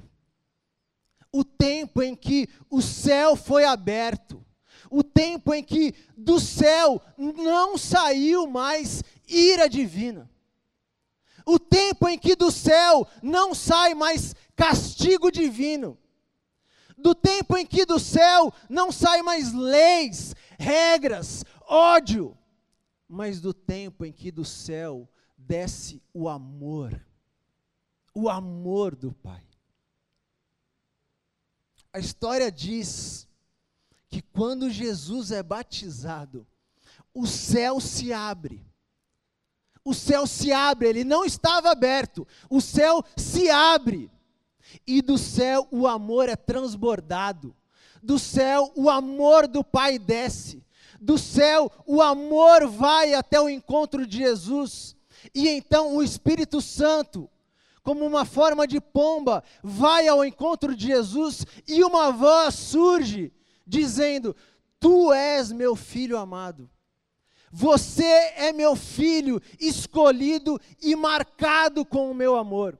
O 1.34 1.44
tempo 1.44 2.02
em 2.02 2.16
que 2.16 2.48
o 2.70 2.82
céu 2.82 3.36
foi 3.36 3.66
aberto, 3.66 4.44
o 4.90 5.04
tempo 5.04 5.54
em 5.54 5.62
que 5.62 5.94
do 6.18 6.40
céu 6.40 7.02
não 7.18 7.78
saiu 7.78 8.48
mais 8.48 9.04
ira 9.28 9.68
divina, 9.68 10.32
o 11.46 11.60
tempo 11.60 12.08
em 12.08 12.18
que 12.18 12.38
do 12.38 12.50
céu 12.50 13.06
não 13.22 13.54
sai 13.54 13.94
mais 13.94 14.34
castigo 14.56 15.30
divino, 15.30 15.98
do 16.98 17.14
tempo 17.14 17.58
em 17.58 17.66
que 17.66 17.86
do 17.86 18.00
céu 18.00 18.54
não 18.70 18.92
sai 18.92 19.22
mais 19.22 19.54
leis, 19.54 20.36
regras, 20.60 21.46
ódio, 21.66 22.38
mas 23.08 23.40
do 23.40 23.54
tempo 23.54 24.06
em 24.06 24.12
que 24.12 24.30
do 24.30 24.44
céu 24.44 25.10
desce 25.38 26.04
o 26.14 26.28
amor, 26.28 27.02
o 28.14 28.30
amor 28.30 28.96
do 28.96 29.14
Pai. 29.14 29.44
A 31.92 31.98
história 31.98 32.52
diz 32.52 33.28
que 34.10 34.22
quando 34.22 34.70
Jesus 34.70 35.32
é 35.32 35.42
batizado, 35.42 36.46
o 37.14 37.26
céu 37.26 37.80
se 37.80 38.14
abre. 38.14 38.64
O 39.84 39.94
céu 39.94 40.28
se 40.28 40.52
abre, 40.52 40.90
ele 40.90 41.04
não 41.04 41.26
estava 41.26 41.72
aberto. 41.72 42.28
O 42.50 42.62
céu 42.62 43.04
se 43.18 43.50
abre. 43.50 44.12
E 44.86 45.02
do 45.02 45.18
céu 45.18 45.68
o 45.72 45.88
amor 45.88 46.30
é 46.30 46.36
transbordado. 46.36 47.56
Do 48.02 48.18
céu 48.20 48.72
o 48.76 48.90
amor 48.90 49.48
do 49.48 49.64
Pai 49.64 50.00
desce. 50.00 50.64
Do 51.00 51.18
céu 51.18 51.72
o 51.86 52.02
amor 52.02 52.68
vai 52.68 53.14
até 53.14 53.40
o 53.40 53.50
encontro 53.50 54.06
de 54.06 54.18
Jesus. 54.18 54.96
E 55.34 55.50
então 55.50 55.96
o 55.96 56.04
Espírito 56.04 56.62
Santo 56.62 57.30
como 57.90 58.06
uma 58.06 58.24
forma 58.24 58.68
de 58.68 58.80
pomba, 58.80 59.44
vai 59.64 60.08
ao 60.08 60.24
encontro 60.24 60.76
de 60.76 60.86
Jesus 60.88 61.44
e 61.68 61.84
uma 61.84 62.12
voz 62.12 62.54
surge 62.54 63.34
dizendo: 63.66 64.36
Tu 64.80 65.12
és 65.12 65.52
meu 65.52 65.76
filho 65.76 66.16
amado. 66.16 66.70
Você 67.52 68.04
é 68.36 68.54
meu 68.54 68.76
filho 68.76 69.42
escolhido 69.60 70.62
e 70.80 70.96
marcado 70.96 71.84
com 71.84 72.12
o 72.12 72.14
meu 72.14 72.36
amor. 72.36 72.78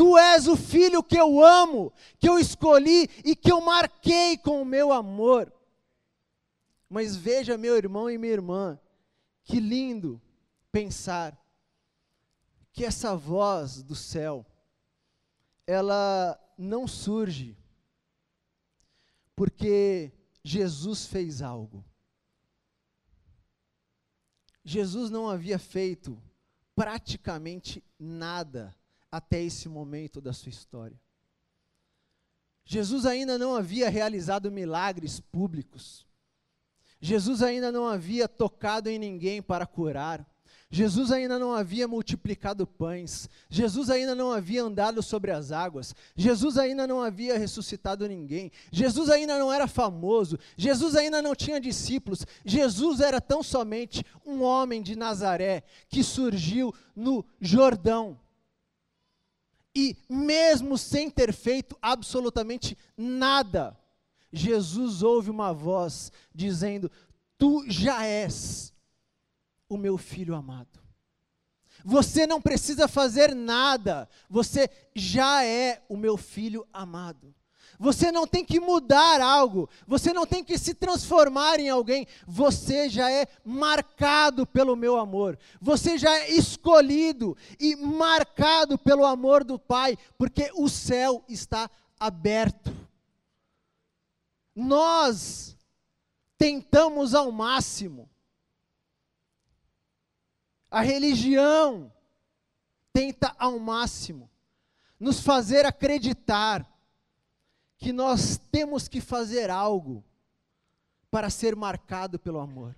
Tu 0.00 0.16
és 0.16 0.48
o 0.48 0.56
filho 0.56 1.02
que 1.02 1.20
eu 1.20 1.44
amo, 1.44 1.92
que 2.18 2.26
eu 2.26 2.38
escolhi 2.38 3.02
e 3.22 3.36
que 3.36 3.52
eu 3.52 3.60
marquei 3.60 4.38
com 4.38 4.62
o 4.62 4.64
meu 4.64 4.94
amor. 4.94 5.52
Mas 6.88 7.14
veja, 7.14 7.58
meu 7.58 7.76
irmão 7.76 8.10
e 8.10 8.16
minha 8.16 8.32
irmã, 8.32 8.80
que 9.44 9.60
lindo 9.60 10.18
pensar 10.72 11.38
que 12.72 12.82
essa 12.82 13.14
voz 13.14 13.82
do 13.82 13.94
céu, 13.94 14.46
ela 15.66 16.40
não 16.56 16.88
surge 16.88 17.54
porque 19.36 20.10
Jesus 20.42 21.04
fez 21.04 21.42
algo. 21.42 21.84
Jesus 24.64 25.10
não 25.10 25.28
havia 25.28 25.58
feito 25.58 26.18
praticamente 26.74 27.84
nada 27.98 28.74
até 29.10 29.42
esse 29.42 29.68
momento 29.68 30.20
da 30.20 30.32
sua 30.32 30.50
história. 30.50 30.98
Jesus 32.64 33.04
ainda 33.04 33.36
não 33.36 33.56
havia 33.56 33.88
realizado 33.88 34.50
milagres 34.50 35.18
públicos. 35.18 36.06
Jesus 37.00 37.42
ainda 37.42 37.72
não 37.72 37.86
havia 37.86 38.28
tocado 38.28 38.88
em 38.88 38.98
ninguém 38.98 39.42
para 39.42 39.66
curar. 39.66 40.24
Jesus 40.72 41.10
ainda 41.10 41.36
não 41.36 41.52
havia 41.52 41.88
multiplicado 41.88 42.64
pães, 42.64 43.28
Jesus 43.48 43.90
ainda 43.90 44.14
não 44.14 44.30
havia 44.30 44.62
andado 44.62 45.02
sobre 45.02 45.32
as 45.32 45.50
águas, 45.50 45.92
Jesus 46.14 46.56
ainda 46.56 46.86
não 46.86 47.02
havia 47.02 47.36
ressuscitado 47.36 48.06
ninguém, 48.06 48.52
Jesus 48.70 49.10
ainda 49.10 49.36
não 49.36 49.52
era 49.52 49.66
famoso, 49.66 50.38
Jesus 50.56 50.94
ainda 50.94 51.20
não 51.20 51.34
tinha 51.34 51.60
discípulos, 51.60 52.24
Jesus 52.44 53.00
era 53.00 53.20
tão 53.20 53.42
somente 53.42 54.04
um 54.24 54.42
homem 54.42 54.80
de 54.80 54.94
Nazaré 54.94 55.64
que 55.88 56.04
surgiu 56.04 56.72
no 56.94 57.24
Jordão. 57.40 58.16
E 59.74 59.96
mesmo 60.08 60.76
sem 60.76 61.08
ter 61.08 61.32
feito 61.32 61.76
absolutamente 61.80 62.76
nada, 62.96 63.78
Jesus 64.32 65.02
ouve 65.02 65.30
uma 65.30 65.52
voz 65.52 66.10
dizendo: 66.34 66.90
Tu 67.38 67.64
já 67.68 68.04
és 68.04 68.72
o 69.68 69.76
meu 69.76 69.96
filho 69.96 70.34
amado. 70.34 70.80
Você 71.84 72.26
não 72.26 72.40
precisa 72.42 72.86
fazer 72.86 73.34
nada, 73.34 74.08
você 74.28 74.68
já 74.94 75.44
é 75.44 75.82
o 75.88 75.96
meu 75.96 76.16
filho 76.16 76.66
amado. 76.72 77.34
Você 77.82 78.12
não 78.12 78.26
tem 78.26 78.44
que 78.44 78.60
mudar 78.60 79.22
algo, 79.22 79.66
você 79.86 80.12
não 80.12 80.26
tem 80.26 80.44
que 80.44 80.58
se 80.58 80.74
transformar 80.74 81.58
em 81.58 81.70
alguém, 81.70 82.06
você 82.26 82.90
já 82.90 83.10
é 83.10 83.26
marcado 83.42 84.46
pelo 84.46 84.76
meu 84.76 84.98
amor, 84.98 85.38
você 85.58 85.96
já 85.96 86.14
é 86.14 86.30
escolhido 86.30 87.34
e 87.58 87.74
marcado 87.76 88.76
pelo 88.76 89.06
amor 89.06 89.42
do 89.44 89.58
Pai, 89.58 89.96
porque 90.18 90.52
o 90.54 90.68
céu 90.68 91.24
está 91.26 91.70
aberto. 91.98 92.70
Nós 94.54 95.56
tentamos 96.36 97.14
ao 97.14 97.32
máximo, 97.32 98.10
a 100.70 100.82
religião 100.82 101.90
tenta 102.92 103.34
ao 103.38 103.58
máximo 103.58 104.28
nos 104.98 105.20
fazer 105.20 105.64
acreditar 105.64 106.69
que 107.80 107.92
nós 107.92 108.38
temos 108.52 108.86
que 108.86 109.00
fazer 109.00 109.48
algo 109.48 110.04
para 111.10 111.30
ser 111.30 111.56
marcado 111.56 112.18
pelo 112.18 112.38
amor. 112.38 112.76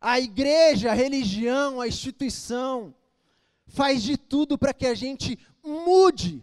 A 0.00 0.20
igreja, 0.20 0.92
a 0.92 0.94
religião, 0.94 1.80
a 1.80 1.88
instituição 1.88 2.94
faz 3.66 4.02
de 4.02 4.16
tudo 4.16 4.56
para 4.56 4.72
que 4.72 4.86
a 4.86 4.94
gente 4.94 5.36
mude, 5.62 6.42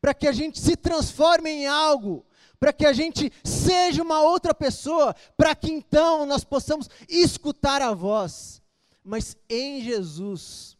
para 0.00 0.12
que 0.12 0.28
a 0.28 0.32
gente 0.32 0.60
se 0.60 0.76
transforme 0.76 1.50
em 1.50 1.66
algo, 1.66 2.24
para 2.60 2.74
que 2.74 2.84
a 2.84 2.92
gente 2.92 3.32
seja 3.42 4.02
uma 4.02 4.20
outra 4.20 4.54
pessoa, 4.54 5.16
para 5.34 5.54
que 5.54 5.72
então 5.72 6.26
nós 6.26 6.44
possamos 6.44 6.90
escutar 7.08 7.80
a 7.80 7.94
voz. 7.94 8.62
Mas 9.02 9.34
em 9.48 9.82
Jesus, 9.82 10.76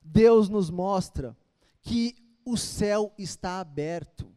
Deus 0.00 0.48
nos 0.48 0.70
mostra 0.70 1.36
que 1.82 2.14
o 2.44 2.56
céu 2.56 3.12
está 3.18 3.58
aberto. 3.58 4.35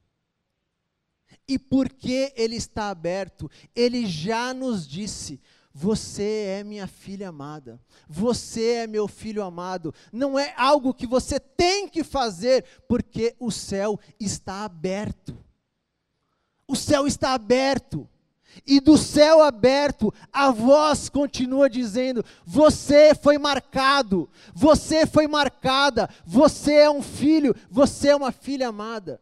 E 1.50 1.58
porque 1.58 2.32
ele 2.38 2.56
está 2.56 2.92
aberto, 2.92 3.50
ele 3.76 4.06
já 4.06 4.54
nos 4.54 4.88
disse: 4.88 5.42
você 5.74 6.60
é 6.60 6.64
minha 6.64 6.86
filha 6.86 7.30
amada, 7.30 7.82
você 8.08 8.74
é 8.74 8.88
meu 8.88 9.08
filho 9.08 9.42
amado. 9.42 9.92
Não 10.14 10.38
é 10.38 10.54
algo 10.56 10.94
que 10.94 11.08
você 11.08 11.40
tem 11.40 11.90
que 11.90 12.04
fazer, 12.04 12.64
porque 12.88 13.36
o 13.40 13.50
céu 13.50 14.00
está 14.20 14.64
aberto. 14.64 15.36
O 16.68 16.76
céu 16.76 17.08
está 17.08 17.34
aberto. 17.34 18.08
E 18.66 18.80
do 18.80 18.96
céu 18.96 19.42
aberto, 19.42 20.14
a 20.32 20.52
voz 20.52 21.10
continua 21.10 21.68
dizendo: 21.68 22.24
Você 22.46 23.16
foi 23.16 23.40
marcado, 23.40 24.30
você 24.54 25.08
foi 25.08 25.28
marcada, 25.28 26.08
você 26.28 26.74
é 26.74 26.92
um 26.92 27.02
filho, 27.02 27.56
você 27.72 28.10
é 28.10 28.16
uma 28.16 28.32
filha 28.32 28.68
amada. 28.68 29.20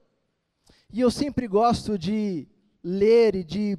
E 0.89 1.01
eu 1.01 1.11
sempre 1.11 1.47
gosto 1.47 1.97
de 1.97 2.47
ler 2.81 3.35
e 3.35 3.43
de 3.43 3.77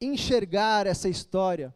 enxergar 0.00 0.86
essa 0.86 1.08
história, 1.08 1.74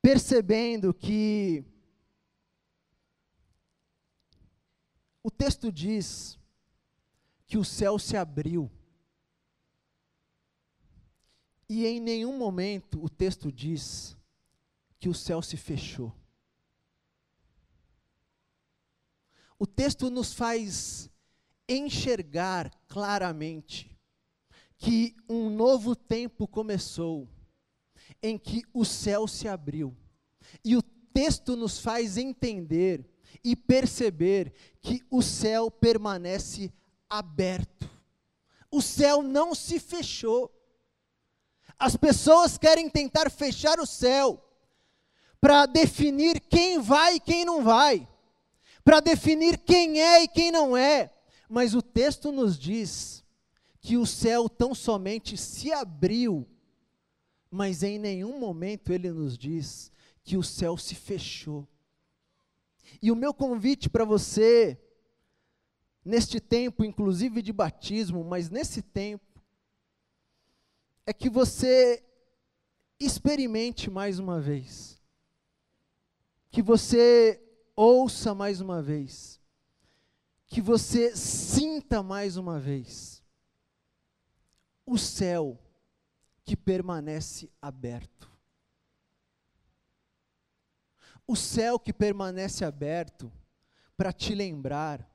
percebendo 0.00 0.92
que 0.92 1.64
o 5.22 5.30
texto 5.30 5.70
diz 5.70 6.38
que 7.46 7.56
o 7.56 7.64
céu 7.64 7.98
se 7.98 8.16
abriu. 8.16 8.70
E 11.68 11.86
em 11.86 12.00
nenhum 12.00 12.36
momento 12.36 13.02
o 13.02 13.08
texto 13.08 13.52
diz 13.52 14.16
que 14.98 15.08
o 15.08 15.14
céu 15.14 15.40
se 15.40 15.56
fechou. 15.56 16.12
O 19.58 19.66
texto 19.66 20.10
nos 20.10 20.34
faz 20.34 21.11
enxergar 21.72 22.70
claramente 22.88 23.90
que 24.78 25.14
um 25.28 25.48
novo 25.48 25.94
tempo 25.94 26.46
começou, 26.48 27.28
em 28.22 28.36
que 28.36 28.62
o 28.74 28.84
céu 28.84 29.28
se 29.28 29.46
abriu. 29.46 29.96
E 30.64 30.76
o 30.76 30.82
texto 30.82 31.56
nos 31.56 31.78
faz 31.78 32.16
entender 32.16 33.08
e 33.44 33.54
perceber 33.54 34.52
que 34.80 35.02
o 35.10 35.22
céu 35.22 35.70
permanece 35.70 36.72
aberto. 37.08 37.88
O 38.70 38.80
céu 38.80 39.22
não 39.22 39.54
se 39.54 39.78
fechou. 39.78 40.50
As 41.78 41.96
pessoas 41.96 42.58
querem 42.58 42.88
tentar 42.88 43.30
fechar 43.30 43.78
o 43.78 43.86
céu 43.86 44.42
para 45.40 45.66
definir 45.66 46.40
quem 46.40 46.78
vai 46.78 47.16
e 47.16 47.20
quem 47.20 47.44
não 47.44 47.64
vai, 47.64 48.08
para 48.84 49.00
definir 49.00 49.58
quem 49.58 50.00
é 50.00 50.22
e 50.22 50.28
quem 50.28 50.52
não 50.52 50.76
é, 50.76 51.12
mas 51.52 51.74
o 51.74 51.82
texto 51.82 52.32
nos 52.32 52.58
diz 52.58 53.22
que 53.78 53.98
o 53.98 54.06
céu 54.06 54.48
tão 54.48 54.74
somente 54.74 55.36
se 55.36 55.70
abriu, 55.70 56.48
mas 57.50 57.82
em 57.82 57.98
nenhum 57.98 58.40
momento 58.40 58.90
ele 58.90 59.12
nos 59.12 59.36
diz 59.36 59.92
que 60.24 60.34
o 60.38 60.42
céu 60.42 60.78
se 60.78 60.94
fechou. 60.94 61.68
E 63.02 63.12
o 63.12 63.14
meu 63.14 63.34
convite 63.34 63.90
para 63.90 64.02
você, 64.02 64.80
neste 66.02 66.40
tempo, 66.40 66.86
inclusive 66.86 67.42
de 67.42 67.52
batismo, 67.52 68.24
mas 68.24 68.48
nesse 68.48 68.80
tempo, 68.80 69.38
é 71.04 71.12
que 71.12 71.28
você 71.28 72.02
experimente 72.98 73.90
mais 73.90 74.18
uma 74.18 74.40
vez, 74.40 74.98
que 76.50 76.62
você 76.62 77.38
ouça 77.76 78.34
mais 78.34 78.62
uma 78.62 78.80
vez, 78.80 79.41
que 80.52 80.60
você 80.60 81.16
sinta 81.16 82.02
mais 82.02 82.36
uma 82.36 82.60
vez 82.60 83.24
o 84.84 84.98
céu 84.98 85.58
que 86.44 86.54
permanece 86.54 87.50
aberto. 87.62 88.30
O 91.26 91.34
céu 91.34 91.78
que 91.78 91.90
permanece 91.90 92.66
aberto 92.66 93.32
para 93.96 94.12
te 94.12 94.34
lembrar 94.34 95.10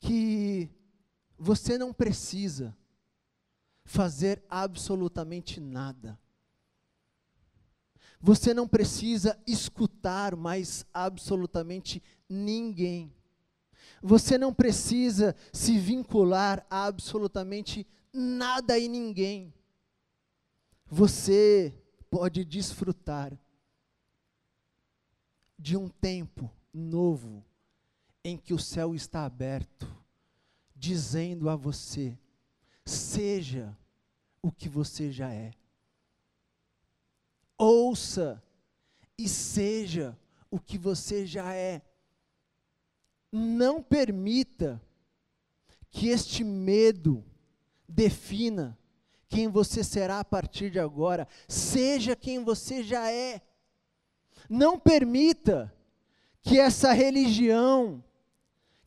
que 0.00 0.70
você 1.38 1.76
não 1.76 1.92
precisa 1.92 2.74
fazer 3.84 4.42
absolutamente 4.48 5.60
nada. 5.60 6.18
Você 8.18 8.54
não 8.54 8.66
precisa 8.66 9.38
escutar 9.46 10.34
mais 10.34 10.86
absolutamente 10.94 12.02
ninguém. 12.26 13.17
Você 14.02 14.38
não 14.38 14.52
precisa 14.52 15.34
se 15.52 15.78
vincular 15.78 16.64
a 16.70 16.84
absolutamente 16.84 17.86
nada 18.12 18.78
e 18.78 18.88
ninguém. 18.88 19.52
Você 20.86 21.74
pode 22.10 22.44
desfrutar 22.44 23.38
de 25.58 25.76
um 25.76 25.88
tempo 25.88 26.50
novo 26.72 27.44
em 28.24 28.36
que 28.36 28.54
o 28.54 28.58
céu 28.58 28.94
está 28.94 29.24
aberto, 29.24 29.86
dizendo 30.74 31.48
a 31.48 31.56
você: 31.56 32.16
seja 32.84 33.76
o 34.40 34.52
que 34.52 34.68
você 34.68 35.10
já 35.10 35.32
é. 35.32 35.52
Ouça 37.56 38.42
e 39.16 39.28
seja 39.28 40.16
o 40.50 40.60
que 40.60 40.78
você 40.78 41.26
já 41.26 41.52
é. 41.52 41.82
Não 43.30 43.82
permita 43.82 44.80
que 45.90 46.08
este 46.08 46.42
medo 46.44 47.24
defina 47.88 48.78
quem 49.28 49.48
você 49.48 49.84
será 49.84 50.20
a 50.20 50.24
partir 50.24 50.70
de 50.70 50.78
agora. 50.78 51.28
Seja 51.46 52.16
quem 52.16 52.42
você 52.42 52.82
já 52.82 53.10
é. 53.10 53.42
Não 54.48 54.78
permita 54.78 55.72
que 56.40 56.58
essa 56.58 56.92
religião, 56.92 58.02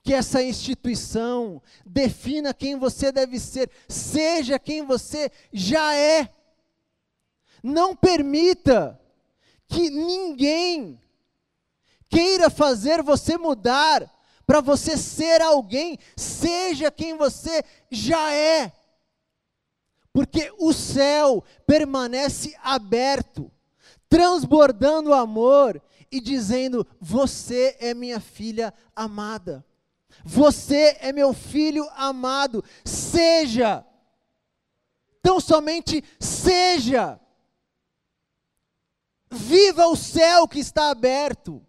que 0.01 0.13
essa 0.13 0.41
instituição 0.41 1.61
defina 1.85 2.53
quem 2.53 2.77
você 2.77 3.11
deve 3.11 3.39
ser. 3.39 3.69
Seja 3.87 4.57
quem 4.57 4.83
você 4.83 5.31
já 5.53 5.95
é. 5.95 6.33
Não 7.61 7.95
permita 7.95 8.99
que 9.67 9.91
ninguém 9.91 10.99
queira 12.09 12.49
fazer 12.49 13.03
você 13.03 13.37
mudar 13.37 14.11
para 14.51 14.59
você 14.59 14.97
ser 14.97 15.41
alguém, 15.41 15.97
seja 16.13 16.91
quem 16.91 17.15
você 17.15 17.63
já 17.89 18.33
é. 18.33 18.73
Porque 20.11 20.53
o 20.59 20.73
céu 20.73 21.41
permanece 21.65 22.53
aberto, 22.61 23.49
transbordando 24.09 25.13
amor 25.13 25.81
e 26.11 26.19
dizendo: 26.19 26.85
Você 26.99 27.77
é 27.79 27.93
minha 27.93 28.19
filha 28.19 28.73
amada. 28.93 29.65
Você 30.25 30.97
é 30.99 31.13
meu 31.13 31.31
filho 31.31 31.89
amado. 31.95 32.61
Seja. 32.83 33.85
Tão 35.21 35.39
somente 35.39 36.03
seja. 36.19 37.17
Viva 39.31 39.87
o 39.87 39.95
céu 39.95 40.45
que 40.45 40.59
está 40.59 40.89
aberto. 40.89 41.65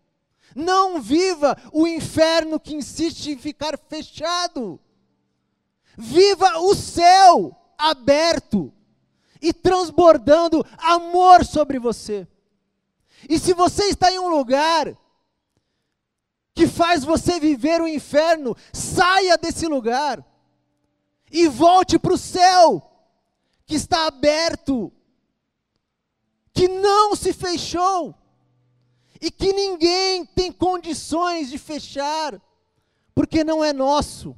Não 0.54 1.00
viva 1.00 1.56
o 1.72 1.86
inferno 1.86 2.60
que 2.60 2.74
insiste 2.74 3.30
em 3.30 3.38
ficar 3.38 3.78
fechado. 3.78 4.80
Viva 5.96 6.58
o 6.58 6.74
céu 6.74 7.56
aberto 7.78 8.72
e 9.40 9.52
transbordando 9.52 10.64
amor 10.78 11.44
sobre 11.44 11.78
você. 11.78 12.26
E 13.28 13.38
se 13.38 13.52
você 13.52 13.84
está 13.84 14.10
em 14.12 14.18
um 14.18 14.28
lugar 14.28 14.96
que 16.54 16.66
faz 16.66 17.04
você 17.04 17.40
viver 17.40 17.80
o 17.80 17.88
inferno, 17.88 18.56
saia 18.72 19.36
desse 19.36 19.66
lugar 19.66 20.24
e 21.30 21.48
volte 21.48 21.98
para 21.98 22.12
o 22.12 22.18
céu, 22.18 22.90
que 23.64 23.74
está 23.74 24.06
aberto, 24.06 24.92
que 26.52 26.68
não 26.68 27.16
se 27.16 27.32
fechou 27.32 28.14
e 29.22 29.30
que 29.30 29.52
ninguém 29.52 30.26
tem 30.26 30.50
condições 30.50 31.48
de 31.48 31.56
fechar, 31.56 32.42
porque 33.14 33.44
não 33.44 33.62
é 33.62 33.72
nosso, 33.72 34.36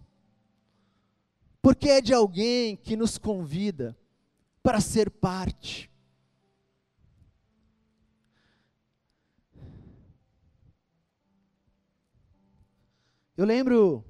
porque 1.63 1.89
é 1.89 2.03
de 2.03 2.13
alguém 2.13 2.77
que 2.77 2.95
nos 2.95 3.17
convida 3.17 3.97
para 4.63 4.83
ser 4.83 5.11
parte. 5.11 5.91
Eu 13.35 13.47
lembro 13.47 14.05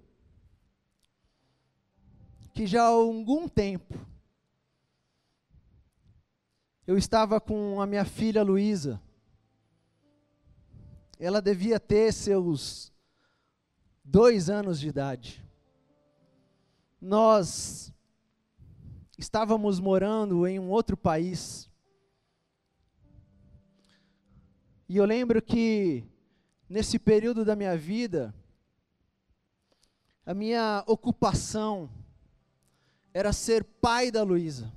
que 2.52 2.66
já 2.66 2.82
há 2.82 2.88
algum 2.88 3.48
tempo 3.48 3.94
eu 6.86 6.98
estava 6.98 7.40
com 7.40 7.80
a 7.80 7.86
minha 7.86 8.04
filha 8.04 8.42
Luísa. 8.42 9.00
Ela 11.24 11.40
devia 11.40 11.80
ter 11.80 12.12
seus 12.12 12.92
dois 14.04 14.50
anos 14.50 14.78
de 14.78 14.88
idade. 14.88 15.42
Nós 17.00 17.90
estávamos 19.16 19.80
morando 19.80 20.46
em 20.46 20.58
um 20.60 20.68
outro 20.68 20.98
país. 20.98 21.70
E 24.86 24.98
eu 24.98 25.06
lembro 25.06 25.40
que, 25.40 26.04
nesse 26.68 26.98
período 26.98 27.42
da 27.42 27.56
minha 27.56 27.74
vida, 27.74 28.34
a 30.26 30.34
minha 30.34 30.84
ocupação 30.86 31.88
era 33.14 33.32
ser 33.32 33.64
pai 33.64 34.10
da 34.10 34.22
Luísa. 34.22 34.70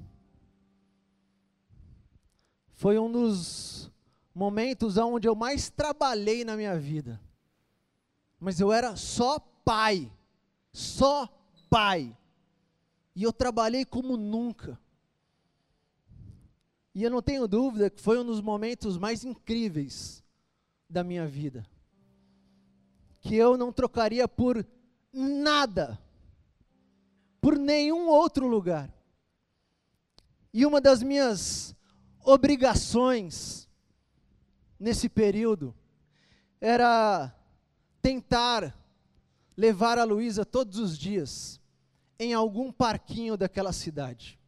Foi 2.74 2.98
um 2.98 3.12
dos 3.12 3.92
momentos 4.38 4.98
onde 4.98 5.28
eu 5.28 5.34
mais 5.34 5.68
trabalhei 5.68 6.46
na 6.46 6.56
minha 6.56 6.78
vida. 6.78 7.20
Mas 8.40 8.60
eu 8.60 8.72
era 8.72 8.96
só 8.96 9.40
pai, 9.40 10.12
só 10.72 11.28
pai. 11.72 12.16
E 13.16 13.24
eu 13.24 13.34
trabalhei 13.34 13.84
como 13.84 14.16
nunca. 14.16 14.80
E 16.94 17.02
eu 17.02 17.10
não 17.10 17.20
tenho 17.22 17.48
dúvida 17.48 17.90
que 17.90 18.00
foi 18.00 18.20
um 18.20 18.26
dos 18.26 18.40
momentos 18.40 18.96
mais 18.96 19.24
incríveis 19.24 20.24
da 20.88 21.04
minha 21.04 21.26
vida. 21.26 21.66
Que 23.20 23.36
eu 23.36 23.58
não 23.58 23.74
trocaria 23.74 24.28
por 24.28 24.64
nada, 25.12 26.00
por 27.42 27.58
nenhum 27.58 28.08
outro 28.08 28.48
lugar. 28.48 28.94
E 30.54 30.64
uma 30.64 30.80
das 30.80 31.02
minhas 31.02 31.76
obrigações 32.24 33.67
nesse 34.80 35.10
período 35.10 35.74
era 36.60 37.34
tentar 38.02 38.76
levar 39.56 39.98
a 39.98 40.04
Luísa 40.04 40.46
todos 40.46 40.78
os 40.78 40.98
dias 40.98 41.60
em 42.20 42.34
algum 42.34 42.72
parquinho 42.72 43.38
daquela 43.38 43.74
cidade. 43.74 44.40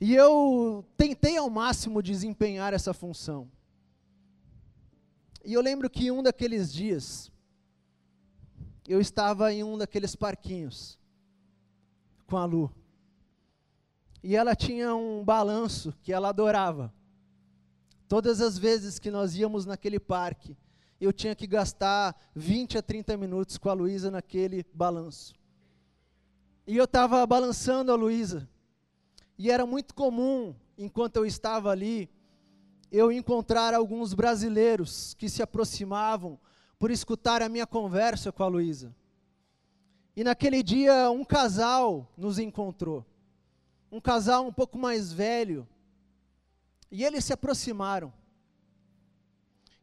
E 0.00 0.14
eu 0.14 0.84
tentei 0.96 1.36
ao 1.36 1.48
máximo 1.48 2.02
desempenhar 2.02 2.74
essa 2.74 2.92
função. 2.92 3.50
E 5.44 5.52
eu 5.52 5.60
lembro 5.60 5.88
que 5.88 6.10
um 6.10 6.22
daqueles 6.22 6.72
dias, 6.72 7.30
eu 8.86 9.00
estava 9.00 9.52
em 9.52 9.62
um 9.62 9.78
daqueles 9.78 10.16
parquinhos 10.16 10.98
com 12.26 12.36
a 12.36 12.44
Lu. 12.44 12.72
E 14.22 14.36
ela 14.36 14.54
tinha 14.54 14.94
um 14.94 15.24
balanço 15.24 15.92
que 16.02 16.12
ela 16.12 16.28
adorava. 16.28 16.92
Todas 18.12 18.42
as 18.42 18.58
vezes 18.58 18.98
que 18.98 19.10
nós 19.10 19.34
íamos 19.36 19.64
naquele 19.64 19.98
parque, 19.98 20.54
eu 21.00 21.14
tinha 21.14 21.34
que 21.34 21.46
gastar 21.46 22.14
20 22.34 22.76
a 22.76 22.82
30 22.82 23.16
minutos 23.16 23.56
com 23.56 23.70
a 23.70 23.72
Luísa 23.72 24.10
naquele 24.10 24.66
balanço. 24.74 25.32
E 26.66 26.76
eu 26.76 26.84
estava 26.84 27.26
balançando 27.26 27.90
a 27.90 27.94
Luísa. 27.94 28.46
E 29.38 29.50
era 29.50 29.64
muito 29.64 29.94
comum, 29.94 30.54
enquanto 30.76 31.16
eu 31.16 31.24
estava 31.24 31.70
ali, 31.70 32.10
eu 32.90 33.10
encontrar 33.10 33.72
alguns 33.72 34.12
brasileiros 34.12 35.14
que 35.14 35.26
se 35.26 35.42
aproximavam 35.42 36.38
por 36.78 36.90
escutar 36.90 37.40
a 37.40 37.48
minha 37.48 37.66
conversa 37.66 38.30
com 38.30 38.42
a 38.42 38.46
Luísa. 38.46 38.94
E 40.14 40.22
naquele 40.22 40.62
dia, 40.62 41.10
um 41.10 41.24
casal 41.24 42.12
nos 42.14 42.38
encontrou. 42.38 43.06
Um 43.90 44.02
casal 44.02 44.46
um 44.46 44.52
pouco 44.52 44.76
mais 44.76 45.10
velho. 45.14 45.66
E 46.92 47.02
eles 47.02 47.24
se 47.24 47.32
aproximaram. 47.32 48.12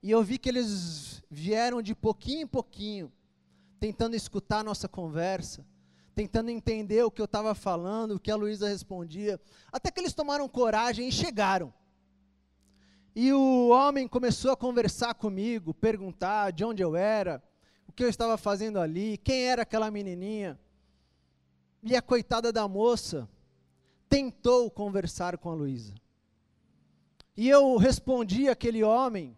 E 0.02 0.12
eu 0.12 0.24
vi 0.24 0.38
que 0.38 0.48
eles 0.48 1.24
vieram 1.30 1.82
de 1.82 1.96
pouquinho 1.96 2.44
em 2.44 2.48
pouquinho, 2.48 3.12
tentando 3.80 4.16
escutar 4.16 4.60
a 4.60 4.64
nossa 4.64 4.88
conversa, 4.88 5.66
tentando 6.14 6.52
entender 6.52 7.04
o 7.04 7.10
que 7.10 7.20
eu 7.20 7.26
estava 7.26 7.56
falando, 7.56 8.12
o 8.12 8.20
que 8.20 8.30
a 8.30 8.36
Luísa 8.36 8.70
respondia, 8.70 9.42
até 9.72 9.90
que 9.90 10.00
eles 10.00 10.14
tomaram 10.14 10.48
coragem 10.48 11.08
e 11.08 11.12
chegaram. 11.12 11.74
E 13.16 13.34
o 13.34 13.70
homem 13.70 14.08
começou 14.08 14.52
a 14.52 14.58
conversar 14.58 15.16
comigo, 15.16 15.74
perguntar 15.74 16.52
de 16.52 16.64
onde 16.64 16.84
eu 16.84 16.96
era, 16.96 17.44
o 17.88 17.92
que 17.92 18.04
eu 18.04 18.10
estava 18.10 18.38
fazendo 18.38 18.80
ali, 18.80 19.18
quem 19.18 19.46
era 19.46 19.64
aquela 19.64 19.90
menininha. 19.90 20.60
E 21.82 21.96
a 21.96 22.04
coitada 22.04 22.54
da 22.54 22.68
moça 22.68 23.28
tentou 24.08 24.70
conversar 24.70 25.40
com 25.40 25.50
a 25.50 25.56
Luísa. 25.56 25.96
E 27.40 27.48
eu 27.48 27.78
respondi 27.78 28.50
aquele 28.50 28.84
homem 28.84 29.34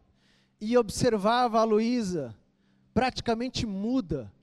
e 0.59 0.75
observava 0.75 1.59
a 1.59 1.63
Luísa 1.63 2.35
praticamente 2.95 3.63
muda, 3.63 4.33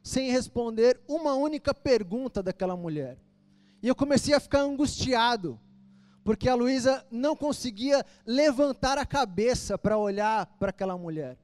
sem 0.00 0.30
responder 0.30 1.00
uma 1.08 1.34
única 1.34 1.74
pergunta 1.74 2.40
daquela 2.40 2.76
mulher. 2.76 3.18
E 3.82 3.88
eu 3.88 3.96
comecei 3.96 4.32
a 4.32 4.38
ficar 4.38 4.60
angustiado 4.60 5.58
porque 6.22 6.48
a 6.48 6.54
Luísa 6.54 7.04
não 7.10 7.34
conseguia 7.34 8.06
levantar 8.24 8.96
a 8.96 9.04
cabeça 9.04 9.76
para 9.76 9.98
olhar 9.98 10.46
para 10.60 10.70
aquela 10.70 10.96
mulher. 10.96 11.36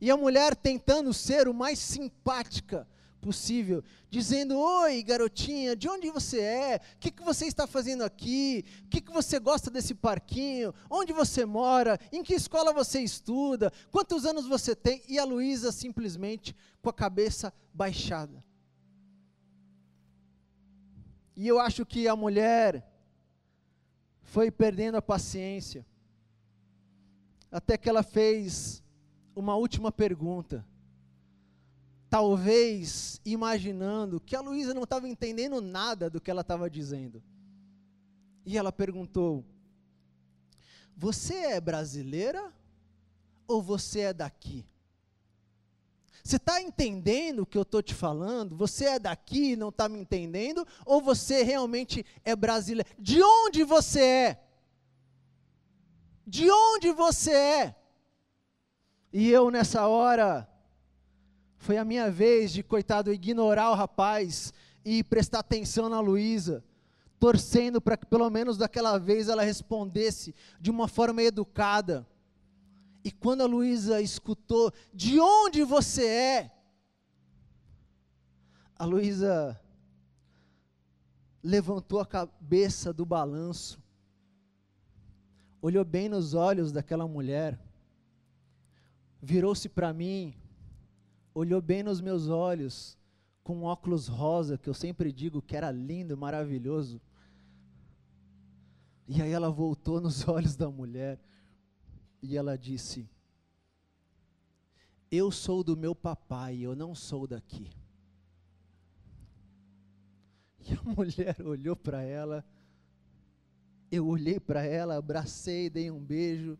E 0.00 0.10
a 0.10 0.16
mulher 0.16 0.56
tentando 0.56 1.12
ser 1.12 1.48
o 1.48 1.52
mais 1.52 1.78
simpática 1.78 2.88
possível, 3.24 3.82
dizendo: 4.10 4.58
Oi, 4.58 5.02
garotinha, 5.02 5.74
de 5.74 5.88
onde 5.88 6.10
você 6.10 6.40
é? 6.40 6.76
O 6.76 6.98
que, 6.98 7.10
que 7.10 7.22
você 7.22 7.46
está 7.46 7.66
fazendo 7.66 8.04
aqui? 8.04 8.62
O 8.84 8.88
que, 8.90 9.00
que 9.00 9.10
você 9.10 9.38
gosta 9.38 9.70
desse 9.70 9.94
parquinho? 9.94 10.74
Onde 10.90 11.14
você 11.14 11.46
mora? 11.46 11.98
Em 12.12 12.22
que 12.22 12.34
escola 12.34 12.70
você 12.70 13.00
estuda? 13.00 13.72
Quantos 13.90 14.26
anos 14.26 14.46
você 14.46 14.76
tem? 14.76 15.02
E 15.08 15.18
a 15.18 15.24
Luísa 15.24 15.72
simplesmente 15.72 16.54
com 16.82 16.90
a 16.90 16.92
cabeça 16.92 17.50
baixada. 17.72 18.44
E 21.34 21.48
eu 21.48 21.58
acho 21.58 21.86
que 21.86 22.06
a 22.06 22.14
mulher 22.14 22.86
foi 24.20 24.50
perdendo 24.50 24.98
a 24.98 25.02
paciência, 25.02 25.86
até 27.50 27.78
que 27.78 27.88
ela 27.88 28.02
fez 28.02 28.82
uma 29.34 29.56
última 29.56 29.90
pergunta. 29.90 30.64
Talvez 32.14 33.20
imaginando 33.24 34.20
que 34.20 34.36
a 34.36 34.40
Luísa 34.40 34.72
não 34.72 34.84
estava 34.84 35.08
entendendo 35.08 35.60
nada 35.60 36.08
do 36.08 36.20
que 36.20 36.30
ela 36.30 36.42
estava 36.42 36.70
dizendo. 36.70 37.20
E 38.46 38.56
ela 38.56 38.70
perguntou: 38.70 39.44
Você 40.96 41.34
é 41.34 41.60
brasileira 41.60 42.54
ou 43.48 43.60
você 43.60 44.02
é 44.02 44.12
daqui? 44.12 44.64
Você 46.22 46.36
está 46.36 46.62
entendendo 46.62 47.40
o 47.40 47.46
que 47.46 47.58
eu 47.58 47.62
estou 47.62 47.82
te 47.82 47.92
falando? 47.92 48.54
Você 48.54 48.84
é 48.84 48.98
daqui 49.00 49.54
e 49.54 49.56
não 49.56 49.70
está 49.70 49.88
me 49.88 49.98
entendendo? 49.98 50.64
Ou 50.86 51.02
você 51.02 51.42
realmente 51.42 52.06
é 52.24 52.36
brasileiro? 52.36 52.88
De 52.96 53.20
onde 53.20 53.64
você 53.64 54.00
é? 54.00 54.44
De 56.24 56.48
onde 56.48 56.92
você 56.92 57.32
é? 57.32 57.76
E 59.12 59.28
eu 59.30 59.50
nessa 59.50 59.88
hora, 59.88 60.48
foi 61.64 61.78
a 61.78 61.84
minha 61.84 62.10
vez 62.10 62.52
de, 62.52 62.62
coitado, 62.62 63.10
ignorar 63.10 63.70
o 63.70 63.74
rapaz 63.74 64.52
e 64.84 65.02
prestar 65.02 65.38
atenção 65.38 65.88
na 65.88 65.98
Luísa, 65.98 66.62
torcendo 67.18 67.80
para 67.80 67.96
que 67.96 68.04
pelo 68.04 68.28
menos 68.28 68.58
daquela 68.58 68.98
vez 68.98 69.30
ela 69.30 69.42
respondesse 69.42 70.34
de 70.60 70.70
uma 70.70 70.86
forma 70.86 71.22
educada. 71.22 72.06
E 73.02 73.10
quando 73.10 73.40
a 73.40 73.46
Luísa 73.46 74.02
escutou, 74.02 74.70
de 74.92 75.18
onde 75.18 75.64
você 75.64 76.06
é? 76.06 76.50
A 78.78 78.84
Luísa 78.84 79.58
levantou 81.42 81.98
a 81.98 82.04
cabeça 82.06 82.92
do 82.92 83.06
balanço, 83.06 83.82
olhou 85.62 85.84
bem 85.84 86.10
nos 86.10 86.34
olhos 86.34 86.72
daquela 86.72 87.08
mulher, 87.08 87.58
virou-se 89.22 89.66
para 89.66 89.94
mim, 89.94 90.36
olhou 91.34 91.60
bem 91.60 91.82
nos 91.82 92.00
meus 92.00 92.28
olhos, 92.28 92.96
com 93.42 93.58
um 93.58 93.64
óculos 93.64 94.06
rosa, 94.06 94.56
que 94.56 94.68
eu 94.68 94.74
sempre 94.74 95.12
digo 95.12 95.42
que 95.42 95.56
era 95.56 95.70
lindo, 95.70 96.16
maravilhoso. 96.16 97.00
E 99.06 99.20
aí 99.20 99.32
ela 99.32 99.50
voltou 99.50 100.00
nos 100.00 100.26
olhos 100.28 100.56
da 100.56 100.70
mulher 100.70 101.20
e 102.22 102.36
ela 102.36 102.56
disse: 102.56 103.10
Eu 105.10 105.30
sou 105.30 105.62
do 105.64 105.76
meu 105.76 105.94
papai, 105.94 106.58
eu 106.58 106.74
não 106.74 106.94
sou 106.94 107.26
daqui. 107.26 107.70
E 110.66 110.72
a 110.72 110.82
mulher 110.96 111.36
olhou 111.44 111.76
para 111.76 112.02
ela, 112.02 112.42
eu 113.90 114.06
olhei 114.06 114.40
para 114.40 114.64
ela, 114.64 114.96
abracei, 114.96 115.68
dei 115.68 115.90
um 115.90 116.02
beijo, 116.02 116.58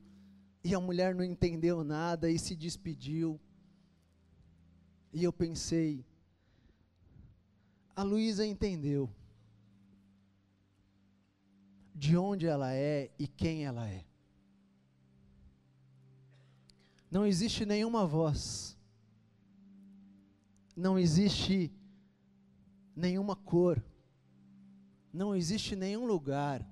e 0.63 0.75
a 0.75 0.81
mulher 0.81 1.15
não 1.15 1.25
entendeu 1.25 1.83
nada 1.83 2.31
e 2.31 2.39
se 2.39 2.55
despediu. 2.55 3.41
E 5.15 5.23
eu 5.23 5.33
pensei, 5.33 6.05
a 7.95 8.03
Luísa 8.03 8.45
entendeu 8.45 9.09
de 11.95 12.17
onde 12.17 12.49
ela 12.49 12.75
é 12.75 13.13
e 13.17 13.29
quem 13.29 13.65
ela 13.65 13.89
é. 13.89 14.05
Não 17.09 17.25
existe 17.25 17.65
nenhuma 17.65 18.05
voz, 18.05 18.77
não 20.77 20.99
existe 20.99 21.73
nenhuma 22.97 23.37
cor, 23.37 23.81
não 25.13 25.33
existe 25.33 25.77
nenhum 25.77 26.07
lugar 26.07 26.69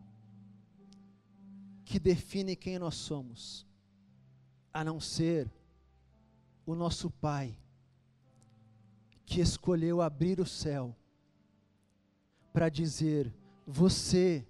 que 1.85 2.00
define 2.00 2.57
quem 2.57 2.76
nós 2.76 2.96
somos, 2.96 3.64
a 4.74 4.83
não 4.83 4.98
ser 4.98 5.48
o 6.66 6.74
nosso 6.74 7.09
Pai, 7.09 7.57
que 9.33 9.40
escolheu 9.40 10.03
abrir 10.03 10.40
o 10.40 10.47
céu 10.47 10.95
para 12.53 12.68
dizer: 12.68 13.33
Você, 13.66 14.47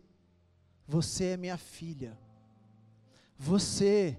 você 0.89 1.27
é 1.27 1.37
minha 1.37 1.57
filha, 1.57 2.19
você, 3.39 4.19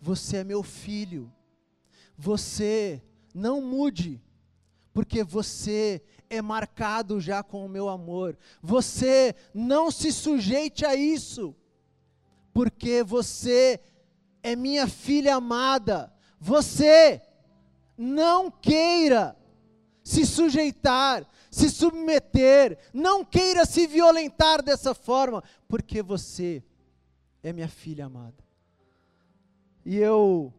você 0.00 0.38
é 0.38 0.44
meu 0.44 0.62
filho, 0.62 1.30
você 2.16 3.02
não 3.34 3.60
mude, 3.60 4.18
porque 4.94 5.22
você 5.22 6.02
é 6.30 6.40
marcado 6.40 7.20
já 7.20 7.42
com 7.42 7.66
o 7.66 7.68
meu 7.68 7.90
amor. 7.90 8.34
Você 8.62 9.34
não 9.52 9.90
se 9.90 10.10
sujeite 10.10 10.86
a 10.86 10.94
isso, 10.94 11.54
porque 12.50 13.02
você 13.02 13.78
é 14.42 14.56
minha 14.56 14.88
filha 14.88 15.36
amada. 15.36 16.10
Você 16.40 17.20
não 17.98 18.50
queira 18.50 19.36
se 20.06 20.24
sujeitar, 20.24 21.26
se 21.50 21.68
submeter, 21.68 22.78
não 22.94 23.24
queira 23.24 23.66
se 23.66 23.88
violentar 23.88 24.62
dessa 24.62 24.94
forma, 24.94 25.42
porque 25.66 26.00
você 26.00 26.62
é 27.42 27.52
minha 27.52 27.66
filha 27.66 28.06
amada. 28.06 28.44
E 29.84 29.96
eu 29.96 30.54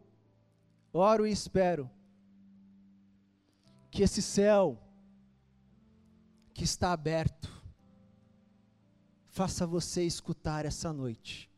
oro 0.92 1.26
e 1.26 1.32
espero 1.32 1.90
que 3.90 4.02
esse 4.02 4.20
céu 4.20 4.78
que 6.52 6.64
está 6.64 6.92
aberto, 6.92 7.50
faça 9.28 9.66
você 9.66 10.02
escutar 10.04 10.66
essa 10.66 10.92
noite 10.92 11.48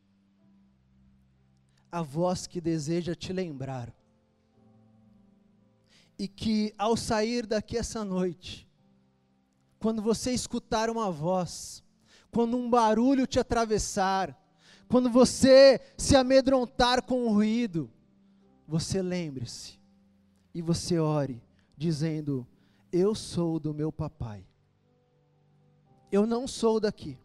a 1.90 2.03
voz 2.03 2.46
que 2.46 2.61
deseja 2.61 3.16
te 3.16 3.33
lembrar, 3.33 3.92
e 6.20 6.28
que 6.28 6.74
ao 6.76 6.96
sair 6.96 7.46
daqui 7.46 7.76
essa 7.76 8.04
noite, 8.04 8.68
quando 9.78 10.02
você 10.02 10.33
escutar 10.33 10.90
uma 10.90 11.11
voz, 11.11 11.83
quando 12.30 12.56
um 12.56 12.68
barulho 12.68 13.26
te 13.26 13.40
atravessar, 13.40 14.37
quando 14.88 15.09
você 15.09 15.80
se 15.96 16.14
amedrontar 16.14 17.02
com 17.02 17.26
o 17.26 17.33
ruído, 17.33 17.90
você 18.68 19.00
lembre-se 19.00 19.80
e 20.54 20.61
você 20.61 20.98
ore, 20.98 21.42
dizendo: 21.76 22.46
Eu 22.92 23.14
sou 23.14 23.59
do 23.59 23.72
meu 23.72 23.90
papai 23.90 24.44
eu 26.11 26.26
não 26.26 26.46
sou 26.46 26.80
daqui. 26.80 27.16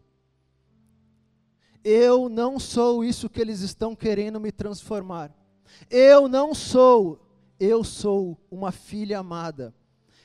Eu 1.82 2.28
não 2.28 2.58
sou 2.58 3.04
isso 3.04 3.28
que 3.28 3.40
eles 3.40 3.60
estão 3.60 3.94
querendo 3.94 4.40
me 4.40 4.52
transformar. 4.52 5.32
Eu 5.90 6.28
não 6.28 6.54
sou, 6.54 7.18
eu 7.58 7.82
sou 7.84 8.38
uma 8.50 8.72
filha 8.72 9.18
amada. 9.18 9.74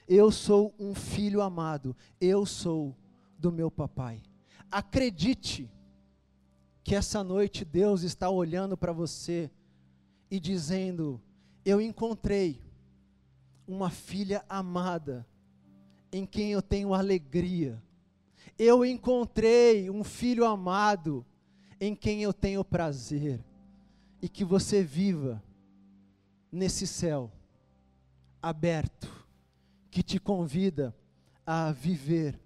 Eu 0.08 0.32
sou 0.32 0.74
um 0.80 0.94
filho 0.94 1.42
amado. 1.42 1.96
Eu 2.20 2.46
sou 2.46 2.96
do 3.38 3.52
meu 3.52 3.72
papai. 3.72 4.22
Acredite 4.70 5.70
que 6.84 6.96
essa 6.96 7.24
noite 7.24 7.64
Deus 7.64 8.04
está 8.04 8.30
olhando 8.30 8.76
para 8.76 8.92
você 8.92 9.50
e 10.30 10.40
dizendo: 10.40 11.22
Eu 11.64 11.80
encontrei 11.80 12.62
uma 13.68 13.90
filha 13.90 14.44
amada 14.50 15.26
em 16.12 16.26
quem 16.26 16.52
eu 16.52 16.62
tenho 16.62 16.94
alegria 16.94 17.82
eu 18.58 18.86
encontrei 18.86 19.90
um 19.90 20.04
filho 20.04 20.46
amado 20.46 21.26
em 21.80 21.96
quem 21.96 22.22
eu 22.22 22.32
tenho 22.32 22.64
prazer, 22.64 23.44
e 24.22 24.30
que 24.30 24.46
você 24.46 24.84
viva 24.84 25.42
nesse 26.52 26.86
céu 26.86 27.32
aberto, 28.42 29.10
que 29.90 30.02
te 30.02 30.20
convida 30.20 30.96
a 31.46 31.72
viver 31.72 32.40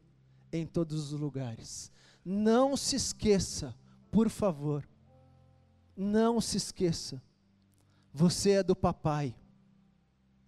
em 0.51 0.65
todos 0.65 1.11
os 1.11 1.19
lugares. 1.19 1.91
Não 2.23 2.75
se 2.75 2.95
esqueça, 2.95 3.75
por 4.11 4.29
favor, 4.29 4.87
não 5.95 6.41
se 6.41 6.57
esqueça, 6.57 7.21
você 8.13 8.51
é 8.51 8.63
do 8.63 8.75
papai, 8.75 9.35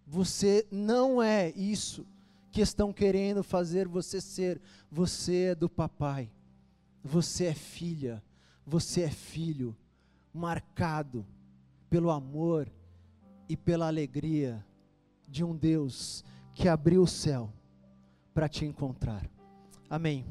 você 0.06 0.66
não 0.72 1.22
é 1.22 1.50
isso 1.52 2.06
que 2.50 2.62
estão 2.62 2.94
querendo 2.94 3.44
fazer 3.44 3.88
você 3.88 4.22
ser. 4.22 4.60
Você 4.90 5.50
é 5.50 5.56
do 5.56 5.70
papai. 5.70 6.32
Você 7.04 7.46
é 7.46 7.54
filha. 7.54 8.24
Você 8.66 9.02
é 9.02 9.12
filho. 9.12 9.78
Marcado 10.34 11.26
pelo 11.90 12.10
amor 12.10 12.72
e 13.50 13.56
pela 13.56 13.88
alegria 13.88 14.66
de 15.28 15.44
um 15.44 15.56
Deus 15.56 16.24
que 16.54 16.68
abriu 16.68 17.04
o 17.04 17.08
céu 17.08 17.52
para 18.34 18.48
te 18.48 18.66
encontrar. 18.66 19.30
Amém. 19.90 20.26